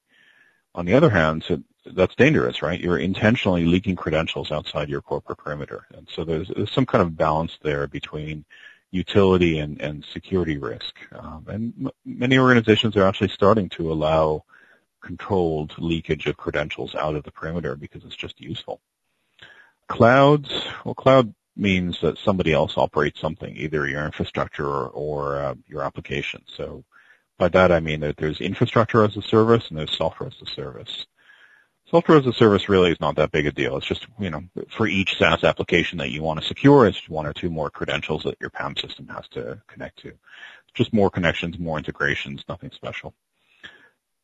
On 0.74 0.84
the 0.84 0.94
other 0.94 1.10
hand, 1.10 1.44
so 1.44 1.62
that's 1.86 2.14
dangerous, 2.14 2.62
right? 2.62 2.80
You're 2.80 2.98
intentionally 2.98 3.64
leaking 3.64 3.96
credentials 3.96 4.50
outside 4.50 4.88
your 4.88 5.02
corporate 5.02 5.38
perimeter. 5.38 5.86
And 5.94 6.08
so 6.10 6.24
there's, 6.24 6.48
there's 6.48 6.72
some 6.72 6.86
kind 6.86 7.02
of 7.02 7.16
balance 7.16 7.58
there 7.62 7.86
between 7.86 8.44
utility 8.90 9.58
and, 9.58 9.80
and 9.80 10.04
security 10.12 10.56
risk. 10.56 10.96
Um, 11.12 11.44
and 11.48 11.74
m- 11.80 11.90
many 12.04 12.38
organizations 12.38 12.96
are 12.96 13.06
actually 13.06 13.28
starting 13.28 13.68
to 13.70 13.92
allow 13.92 14.44
controlled 15.02 15.74
leakage 15.78 16.26
of 16.26 16.36
credentials 16.36 16.94
out 16.94 17.14
of 17.14 17.24
the 17.24 17.30
perimeter 17.30 17.76
because 17.76 18.04
it's 18.04 18.16
just 18.16 18.40
useful. 18.40 18.80
Clouds, 19.88 20.50
well, 20.84 20.94
cloud 20.94 21.34
means 21.56 22.00
that 22.00 22.18
somebody 22.18 22.52
else 22.52 22.74
operates 22.76 23.20
something, 23.20 23.54
either 23.56 23.86
your 23.86 24.06
infrastructure 24.06 24.66
or, 24.66 24.88
or 24.88 25.38
uh, 25.38 25.54
your 25.66 25.82
application. 25.82 26.42
So 26.56 26.84
by 27.36 27.48
that 27.48 27.70
I 27.70 27.80
mean 27.80 28.00
that 28.00 28.16
there's 28.16 28.40
infrastructure 28.40 29.04
as 29.04 29.16
a 29.16 29.22
service 29.22 29.68
and 29.68 29.78
there's 29.78 29.96
software 29.96 30.28
as 30.28 30.40
a 30.40 30.50
service. 30.50 31.06
Software 31.94 32.18
as 32.18 32.26
a 32.26 32.32
service 32.32 32.68
really 32.68 32.90
is 32.90 32.98
not 32.98 33.14
that 33.14 33.30
big 33.30 33.46
a 33.46 33.52
deal. 33.52 33.76
It's 33.76 33.86
just, 33.86 34.08
you 34.18 34.28
know, 34.28 34.42
for 34.76 34.88
each 34.88 35.16
SaaS 35.16 35.44
application 35.44 35.96
that 35.98 36.10
you 36.10 36.24
want 36.24 36.40
to 36.40 36.44
secure, 36.44 36.88
it's 36.88 37.08
one 37.08 37.24
or 37.24 37.32
two 37.32 37.50
more 37.50 37.70
credentials 37.70 38.24
that 38.24 38.36
your 38.40 38.50
PAM 38.50 38.74
system 38.76 39.06
has 39.06 39.28
to 39.28 39.62
connect 39.68 40.00
to. 40.00 40.10
Just 40.74 40.92
more 40.92 41.08
connections, 41.08 41.56
more 41.56 41.78
integrations, 41.78 42.42
nothing 42.48 42.72
special. 42.72 43.14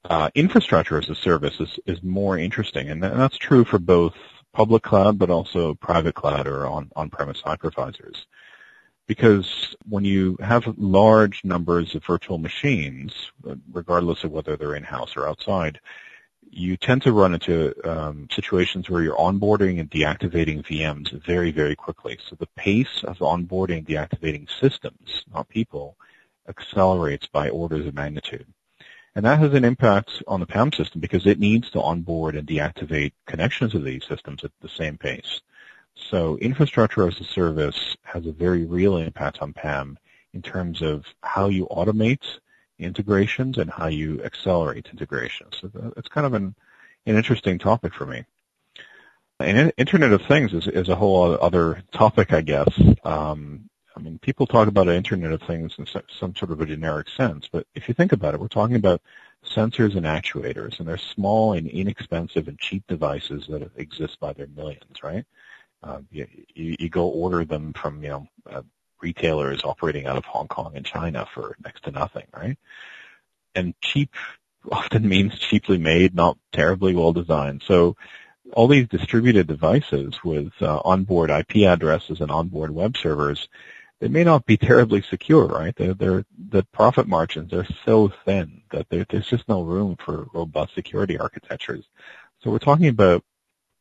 Uh, 0.05 0.31
infrastructure 0.35 0.99
as 0.99 1.09
a 1.11 1.15
service 1.15 1.61
is, 1.61 1.79
is 1.87 2.03
more 2.03 2.37
interesting, 2.37 2.89
and 2.89 3.01
that's 3.01 3.39
true 3.39 3.65
for 3.65 3.79
both 3.79 4.17
public 4.53 4.83
cloud, 4.83 5.17
but 5.17 5.31
also 5.31 5.75
private 5.75 6.17
cloud 6.17 6.49
or 6.49 6.67
on, 6.67 6.91
on-premise 6.97 7.41
hypervisors. 7.41 8.25
Because 9.07 9.77
when 9.89 10.05
you 10.05 10.37
have 10.41 10.67
large 10.77 11.45
numbers 11.45 11.95
of 11.95 12.05
virtual 12.05 12.39
machines, 12.39 13.13
regardless 13.71 14.25
of 14.25 14.33
whether 14.33 14.57
they're 14.57 14.75
in-house 14.75 15.17
or 15.17 15.29
outside, 15.29 15.79
you 16.51 16.77
tend 16.77 17.03
to 17.03 17.13
run 17.13 17.35
into 17.35 17.75
um, 17.89 18.29
situations 18.31 18.91
where 18.91 19.03
you're 19.03 19.17
onboarding 19.17 19.79
and 19.79 19.91
deactivating 19.91 20.65
VMs 20.65 21.13
very, 21.25 21.53
very 21.53 21.77
quickly. 21.77 22.19
So 22.29 22.37
the 22.37 22.49
pace 22.57 23.05
of 23.05 23.19
onboarding 23.19 23.87
deactivating 23.87 24.49
systems, 24.61 25.25
not 25.33 25.49
people, 25.49 25.97
accelerates 26.49 27.27
by 27.27 27.49
orders 27.49 27.87
of 27.87 27.95
magnitude. 27.95 28.47
And 29.15 29.25
that 29.25 29.39
has 29.39 29.55
an 29.55 29.65
impact 29.65 30.23
on 30.27 30.41
the 30.41 30.47
PAM 30.47 30.73
system 30.73 31.01
because 31.01 31.27
it 31.27 31.41
needs 31.41 31.71
to 31.71 31.81
onboard 31.81 32.37
and 32.37 32.47
deactivate 32.47 33.13
connections 33.27 33.75
of 33.75 33.85
these 33.85 34.05
systems 34.05 34.45
at 34.45 34.53
the 34.61 34.69
same 34.69 34.99
pace. 34.99 35.41
So 35.95 36.37
infrastructure 36.39 37.07
as 37.07 37.21
a 37.21 37.25
service 37.25 37.97
has 38.05 38.27
a 38.27 38.33
very 38.33 38.65
real 38.65 38.97
impact 38.97 39.41
on 39.41 39.53
PAM 39.53 39.99
in 40.33 40.43
terms 40.43 40.81
of 40.83 41.05
how 41.23 41.49
you 41.49 41.67
automate 41.67 42.39
integrations 42.81 43.59
and 43.59 43.71
how 43.71 43.87
you 43.87 44.23
accelerate 44.23 44.89
integrations. 44.91 45.59
So 45.61 45.93
it's 45.97 46.09
kind 46.09 46.27
of 46.27 46.35
an, 46.35 46.55
an 47.07 47.17
interesting 47.17 47.59
topic 47.59 47.95
for 47.95 48.07
me. 48.07 48.25
And 49.39 49.73
Internet 49.79 50.13
of 50.13 50.23
Things 50.23 50.53
is, 50.53 50.67
is 50.67 50.89
a 50.89 50.97
whole 50.97 51.39
other 51.41 51.83
topic, 51.93 52.33
I 52.33 52.43
guess. 52.43 52.69
Um, 53.05 53.71
I 53.97 54.01
mean, 54.01 54.19
people 54.19 54.47
talk 54.47 54.69
about 54.69 54.89
an 54.89 54.95
Internet 54.95 55.33
of 55.33 55.43
Things 55.43 55.75
in 55.79 55.87
some 55.87 56.35
sort 56.37 56.51
of 56.51 56.61
a 56.61 56.67
generic 56.67 57.09
sense, 57.09 57.49
but 57.51 57.67
if 57.75 57.89
you 57.89 57.95
think 57.95 58.13
about 58.13 58.35
it, 58.35 58.41
we're 58.41 58.49
talking 58.49 58.77
about 58.77 59.01
sensors 59.45 59.97
and 59.97 60.05
actuators, 60.05 60.79
and 60.79 60.87
they're 60.87 60.99
small 60.99 61.55
and 61.55 61.67
inexpensive 61.67 62.49
and 62.49 62.59
cheap 62.59 62.87
devices 62.87 63.47
that 63.49 63.71
exist 63.77 64.21
by 64.21 64.33
their 64.33 64.47
millions, 64.49 65.03
right? 65.03 65.25
Uh, 65.83 66.01
you, 66.11 66.27
you, 66.55 66.89
go 66.91 67.09
order 67.09 67.45
them 67.45 67.73
from, 67.73 68.03
you 68.03 68.11
know, 68.11 68.29
uh, 68.51 68.63
retailers 69.01 69.65
operating 69.65 70.07
out 70.07 70.17
of 70.17 70.25
Hong 70.25 70.49
Kong 70.49 70.73
and 70.75 70.85
China 70.85 71.27
for 71.35 71.57
next 71.65 71.85
to 71.85 71.91
nothing, 71.91 72.27
right? 72.35 72.59
And 73.55 73.75
cheap 73.81 74.15
often 74.73 75.09
means 75.09 75.39
cheaply 75.39 75.79
made, 75.79 76.15
not 76.15 76.39
terribly 76.53 76.95
well 76.95 77.13
designed. 77.13 77.63
So 77.67 77.97
all 78.53 78.69
these 78.69 78.89
distributed 78.89 79.47
devices 79.47 80.19
with 80.25 80.53
uh, 80.61 80.81
onboard 80.85 81.31
IP 81.31 81.57
addresses 81.67 82.21
and 82.21 82.31
onboard 82.31 82.71
web 82.71 82.97
servers 82.97 83.49
they 84.01 84.09
may 84.09 84.25
not 84.25 84.47
be 84.47 84.57
terribly 84.57 85.03
secure, 85.03 85.47
right? 85.47 85.77
They're, 85.77 85.95
they're, 85.95 86.25
the 86.51 86.63
profit 86.73 87.07
margins 87.07 87.53
are 87.53 87.67
so 87.85 88.11
thin 88.25 88.63
that 88.73 88.87
there's 88.89 89.29
just 89.29 89.49
no 89.49 89.63
room 89.63 89.97
for 90.03 90.27
robust 90.33 90.75
security 90.75 91.19
architectures. 91.19 91.85
So 92.43 92.51
we're 92.51 92.59
talking 92.59 92.89
about 92.89 93.23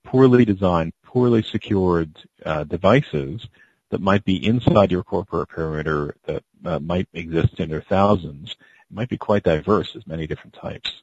poorly 0.03 0.43
designed, 0.43 0.91
poorly 1.05 1.41
secured 1.41 2.17
uh, 2.45 2.65
devices 2.65 3.47
that 3.89 4.01
might 4.01 4.23
be 4.23 4.45
inside 4.45 4.91
your 4.91 5.03
corporate 5.03 5.49
perimeter 5.49 6.15
that 6.25 6.43
uh, 6.65 6.79
might 6.79 7.07
exist 7.13 7.59
in 7.59 7.69
their 7.69 7.81
thousands. 7.81 8.51
It 8.51 8.93
might 8.93 9.09
be 9.09 9.17
quite 9.17 9.43
diverse, 9.43 9.95
as 9.95 10.05
many 10.07 10.27
different 10.27 10.53
types. 10.53 11.01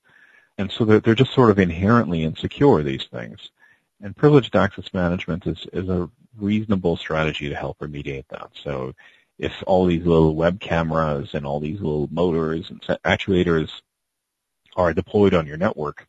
And 0.58 0.70
so 0.70 0.84
they're, 0.84 1.00
they're 1.00 1.14
just 1.14 1.34
sort 1.34 1.50
of 1.50 1.58
inherently 1.58 2.22
insecure, 2.22 2.82
these 2.82 3.06
things. 3.10 3.50
And 4.00 4.16
privileged 4.16 4.54
access 4.56 4.92
management 4.92 5.46
is, 5.46 5.66
is 5.72 5.88
a 5.88 6.10
reasonable 6.38 6.96
strategy 6.96 7.48
to 7.48 7.54
help 7.54 7.78
remediate 7.78 8.26
that. 8.28 8.50
So 8.62 8.94
if 9.38 9.52
all 9.66 9.86
these 9.86 10.06
little 10.06 10.34
web 10.34 10.60
cameras 10.60 11.30
and 11.34 11.46
all 11.46 11.60
these 11.60 11.80
little 11.80 12.08
motors 12.10 12.70
and 12.70 12.80
actuators 13.04 13.70
are 14.76 14.94
deployed 14.94 15.34
on 15.34 15.46
your 15.46 15.56
network, 15.56 16.06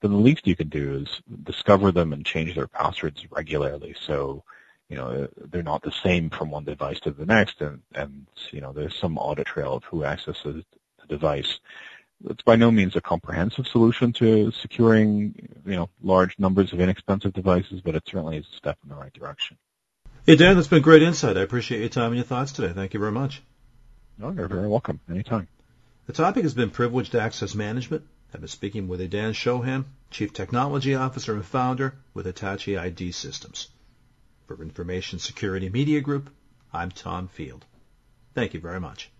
then 0.00 0.12
the 0.12 0.18
least 0.18 0.46
you 0.46 0.56
can 0.56 0.68
do 0.68 0.94
is 0.94 1.22
discover 1.44 1.90
them 1.90 2.12
and 2.12 2.24
change 2.24 2.54
their 2.54 2.66
passwords 2.66 3.24
regularly. 3.30 3.94
So, 4.06 4.44
you 4.88 4.96
know, 4.96 5.28
they're 5.50 5.62
not 5.62 5.82
the 5.82 5.92
same 6.02 6.30
from 6.30 6.50
one 6.50 6.64
device 6.64 7.00
to 7.00 7.10
the 7.10 7.26
next 7.26 7.60
and, 7.60 7.82
and 7.94 8.26
you 8.50 8.60
know, 8.60 8.72
there's 8.72 8.96
some 8.96 9.18
audit 9.18 9.46
trail 9.46 9.74
of 9.74 9.84
who 9.84 10.04
accesses 10.04 10.64
the 11.00 11.06
device. 11.08 11.58
It's 12.24 12.42
by 12.42 12.56
no 12.56 12.70
means 12.70 12.96
a 12.96 13.00
comprehensive 13.00 13.66
solution 13.66 14.12
to 14.14 14.50
securing, 14.50 15.34
you 15.66 15.76
know, 15.76 15.90
large 16.02 16.38
numbers 16.38 16.72
of 16.72 16.80
inexpensive 16.80 17.34
devices, 17.34 17.82
but 17.84 17.94
it 17.94 18.04
certainly 18.06 18.38
is 18.38 18.46
a 18.52 18.56
step 18.56 18.78
in 18.82 18.88
the 18.88 18.94
right 18.94 19.12
direction. 19.12 19.58
Hey, 20.24 20.36
Dan, 20.36 20.56
that's 20.56 20.66
been 20.66 20.82
great 20.82 21.02
insight. 21.02 21.36
I 21.36 21.42
appreciate 21.42 21.80
your 21.80 21.88
time 21.88 22.06
and 22.06 22.16
your 22.16 22.24
thoughts 22.24 22.52
today. 22.52 22.72
Thank 22.72 22.94
you 22.94 23.00
very 23.00 23.12
much. 23.12 23.42
No, 24.18 24.30
you're 24.30 24.48
very 24.48 24.66
welcome. 24.66 25.00
Anytime. 25.10 25.46
The 26.06 26.12
topic 26.12 26.44
has 26.44 26.54
been 26.54 26.70
privileged 26.70 27.14
access 27.14 27.54
management. 27.54 28.04
I've 28.32 28.40
been 28.40 28.48
speaking 28.48 28.88
with 28.88 29.08
Dan 29.10 29.34
Shoham, 29.34 29.84
Chief 30.10 30.32
Technology 30.32 30.94
Officer 30.94 31.34
and 31.34 31.44
Founder 31.44 31.94
with 32.14 32.26
Hitachi 32.26 32.76
ID 32.76 33.12
Systems. 33.12 33.68
For 34.46 34.62
Information 34.62 35.18
Security 35.18 35.68
Media 35.68 36.00
Group, 36.00 36.30
I'm 36.72 36.92
Tom 36.92 37.26
Field. 37.26 37.64
Thank 38.32 38.54
you 38.54 38.60
very 38.60 38.78
much. 38.78 39.10